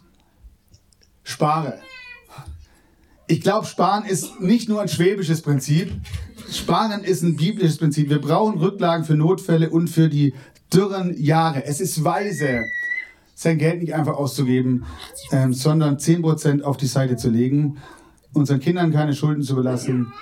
spare. 1.23 1.79
Ich 3.27 3.41
glaube, 3.41 3.67
Sparen 3.67 4.05
ist 4.05 4.39
nicht 4.41 4.67
nur 4.69 4.81
ein 4.81 4.87
schwäbisches 4.87 5.43
Prinzip. 5.43 5.91
Sparen 6.51 7.03
ist 7.03 7.23
ein 7.23 7.35
biblisches 7.35 7.77
Prinzip. 7.77 8.09
Wir 8.09 8.21
brauchen 8.21 8.59
Rücklagen 8.59 9.05
für 9.05 9.15
Notfälle 9.15 9.69
und 9.69 9.89
für 9.89 10.09
die 10.09 10.33
dürren 10.73 11.15
Jahre. 11.17 11.65
Es 11.65 11.79
ist 11.79 12.03
weise, 12.03 12.63
sein 13.35 13.57
Geld 13.57 13.81
nicht 13.81 13.93
einfach 13.93 14.15
auszugeben, 14.15 14.85
ähm, 15.31 15.53
sondern 15.53 15.97
10% 15.97 16.61
auf 16.61 16.77
die 16.77 16.87
Seite 16.87 17.15
zu 17.15 17.29
legen, 17.29 17.77
unseren 18.33 18.59
Kindern 18.59 18.91
keine 18.91 19.13
Schulden 19.13 19.43
zu 19.43 19.55
belassen. 19.55 20.13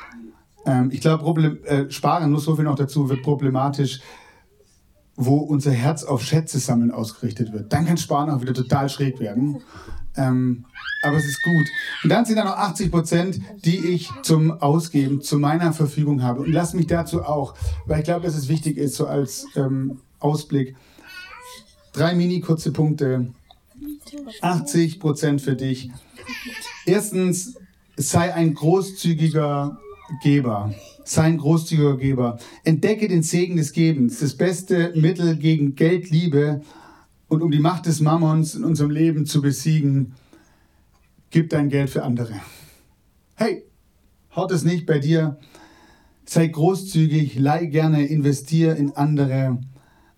Ähm, 0.66 0.90
ich 0.92 1.02
glaube, 1.02 1.60
äh, 1.66 1.90
Sparen, 1.90 2.32
nur 2.32 2.40
so 2.40 2.56
viel 2.56 2.66
noch 2.66 2.76
dazu, 2.76 3.10
wird 3.10 3.24
problematisch, 3.24 4.02
wo 5.16 5.38
unser 5.38 5.72
Herz 5.72 6.04
auf 6.04 6.24
Schätze 6.24 6.60
sammeln 6.60 6.92
ausgerichtet 6.92 7.54
wird. 7.54 7.72
Dann 7.74 7.86
kann 7.86 7.98
Sparen 7.98 8.30
auch 8.30 8.42
wieder 8.42 8.54
total 8.54 8.90
schräg 8.90 9.20
werden. 9.20 9.62
Ähm, 10.18 10.66
aber 11.04 11.18
es 11.18 11.26
ist 11.26 11.42
gut. 11.42 11.68
Und 12.04 12.10
dann 12.10 12.26
sind 12.26 12.36
da 12.36 12.44
noch 12.44 12.58
80 12.58 12.92
Prozent, 12.92 13.42
die 13.66 13.78
ich 13.78 14.10
zum 14.24 14.52
Ausgeben 14.52 15.22
zu 15.22 15.40
meiner 15.40 15.74
Verfügung 15.74 16.22
habe. 16.22 16.42
Und 16.42 16.52
lass 16.52 16.74
mich 16.74 16.88
dazu 16.88 17.24
auch, 17.24 17.56
weil 17.86 18.00
ich 18.00 18.06
glaube, 18.06 18.26
dass 18.26 18.36
es 18.36 18.50
wichtig 18.50 18.78
ist, 18.78 18.96
so 18.96 19.08
als 19.08 19.46
ähm, 19.56 20.00
Ausblick. 20.20 20.76
Drei 21.94 22.14
mini 22.14 22.40
kurze 22.40 22.72
Punkte. 22.72 23.34
80 24.42 25.00
Prozent 25.00 25.42
für 25.42 25.56
dich. 25.56 25.90
Erstens, 26.86 27.56
sei 27.96 28.34
ein 28.34 28.54
großzügiger 28.54 29.80
Geber. 30.24 30.74
Sei 31.04 31.24
ein 31.24 31.38
großzügiger 31.38 31.98
Geber. 31.98 32.38
Entdecke 32.64 33.08
den 33.08 33.24
Segen 33.24 33.56
des 33.56 33.74
Gebens. 33.74 34.20
Das 34.20 34.36
beste 34.36 34.94
Mittel 34.96 35.36
gegen 35.38 35.76
Geldliebe 35.76 36.62
und 37.32 37.42
um 37.42 37.50
die 37.50 37.60
Macht 37.60 37.86
des 37.86 38.02
Mammons 38.02 38.56
in 38.56 38.66
unserem 38.66 38.92
Leben 38.92 39.26
zu 39.26 39.42
besiegen, 39.42 40.16
gib 41.30 41.50
dein 41.50 41.70
Geld 41.70 41.90
für 41.90 42.04
andere. 42.04 42.34
Hey, 43.36 43.64
haut 44.36 44.52
es 44.52 44.66
nicht 44.66 44.86
bei 44.86 45.00
dir. 45.00 45.40
Sei 46.26 46.48
großzügig, 46.48 47.40
leih 47.40 47.68
gerne, 47.68 48.06
investier 48.06 48.76
in 48.76 48.98
andere, 48.98 49.62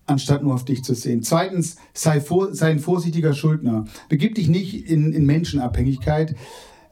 anstatt 0.06 0.42
nur 0.42 0.54
auf 0.54 0.64
dich 0.64 0.82
zu 0.82 0.96
sehen. 0.96 1.22
Zweitens, 1.22 1.76
sei, 1.92 2.20
vor, 2.20 2.52
sei 2.52 2.72
ein 2.72 2.80
vorsichtiger 2.80 3.32
Schuldner. 3.32 3.84
Begib 4.08 4.34
dich 4.34 4.48
nicht 4.48 4.90
in, 4.90 5.12
in 5.12 5.24
Menschenabhängigkeit, 5.24 6.34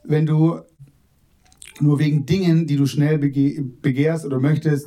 wenn 0.05 0.25
du 0.25 0.61
nur 1.81 1.99
wegen 1.99 2.27
Dingen, 2.27 2.69
die 2.69 2.77
du 2.77 2.87
schnell 2.87 3.19
begehrst 3.19 4.25
oder 4.25 4.39
möchtest, 4.39 4.87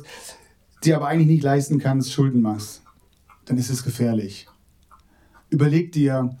die 0.82 0.94
aber 0.94 1.08
eigentlich 1.08 1.28
nicht 1.28 1.44
leisten 1.44 1.78
kannst, 1.78 2.10
Schulden 2.10 2.40
machst. 2.40 2.82
Dann 3.44 3.58
ist 3.58 3.68
es 3.68 3.84
gefährlich. 3.84 4.46
Überleg 5.56 5.90
dir, 5.90 6.36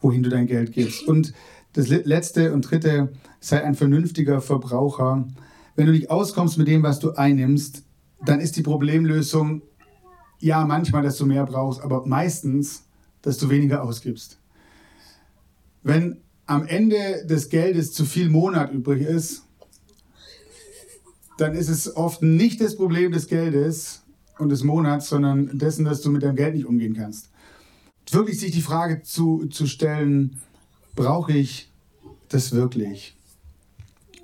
wohin 0.00 0.22
du 0.22 0.30
dein 0.30 0.46
Geld 0.46 0.72
gibst. 0.72 1.02
Und 1.06 1.34
das 1.74 1.88
letzte 1.88 2.54
und 2.54 2.62
dritte, 2.62 3.12
sei 3.40 3.62
ein 3.62 3.74
vernünftiger 3.74 4.40
Verbraucher. 4.40 5.28
Wenn 5.74 5.84
du 5.84 5.92
nicht 5.92 6.08
auskommst 6.08 6.56
mit 6.56 6.66
dem, 6.66 6.82
was 6.82 6.98
du 6.98 7.12
einnimmst, 7.12 7.82
dann 8.24 8.40
ist 8.40 8.56
die 8.56 8.62
Problemlösung, 8.62 9.60
ja, 10.38 10.64
manchmal, 10.64 11.02
dass 11.02 11.18
du 11.18 11.26
mehr 11.26 11.44
brauchst, 11.44 11.82
aber 11.82 12.06
meistens, 12.06 12.84
dass 13.20 13.36
du 13.36 13.50
weniger 13.50 13.82
ausgibst. 13.82 14.38
Wenn 15.82 16.22
am 16.46 16.66
Ende 16.66 17.26
des 17.26 17.50
Geldes 17.50 17.92
zu 17.92 18.06
viel 18.06 18.30
Monat 18.30 18.72
übrig 18.72 19.02
ist, 19.02 19.42
dann 21.36 21.54
ist 21.54 21.68
es 21.68 21.94
oft 21.94 22.22
nicht 22.22 22.62
das 22.62 22.76
Problem 22.76 23.12
des 23.12 23.26
Geldes 23.26 24.02
und 24.38 24.48
des 24.48 24.64
Monats, 24.64 25.10
sondern 25.10 25.58
dessen, 25.58 25.84
dass 25.84 26.00
du 26.00 26.10
mit 26.10 26.22
deinem 26.22 26.36
Geld 26.36 26.54
nicht 26.54 26.64
umgehen 26.64 26.94
kannst 26.94 27.28
wirklich 28.12 28.38
sich 28.38 28.52
die 28.52 28.62
Frage 28.62 29.02
zu, 29.02 29.46
zu 29.46 29.66
stellen, 29.66 30.40
brauche 30.94 31.32
ich 31.32 31.70
das 32.28 32.52
wirklich? 32.52 33.16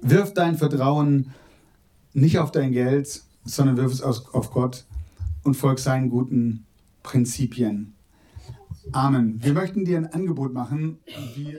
Wirf 0.00 0.34
dein 0.34 0.56
Vertrauen 0.56 1.32
nicht 2.12 2.38
auf 2.38 2.50
dein 2.50 2.72
Geld, 2.72 3.22
sondern 3.44 3.76
wirf 3.76 3.92
es 3.92 4.02
auf 4.02 4.50
Gott 4.50 4.84
und 5.42 5.54
folg 5.54 5.78
seinen 5.78 6.10
guten 6.10 6.66
Prinzipien. 7.02 7.94
Amen. 8.92 9.42
Wir 9.42 9.52
möchten 9.52 9.84
dir 9.84 9.98
ein 9.98 10.12
Angebot 10.12 10.52
machen, 10.52 10.98
wie 11.34 11.58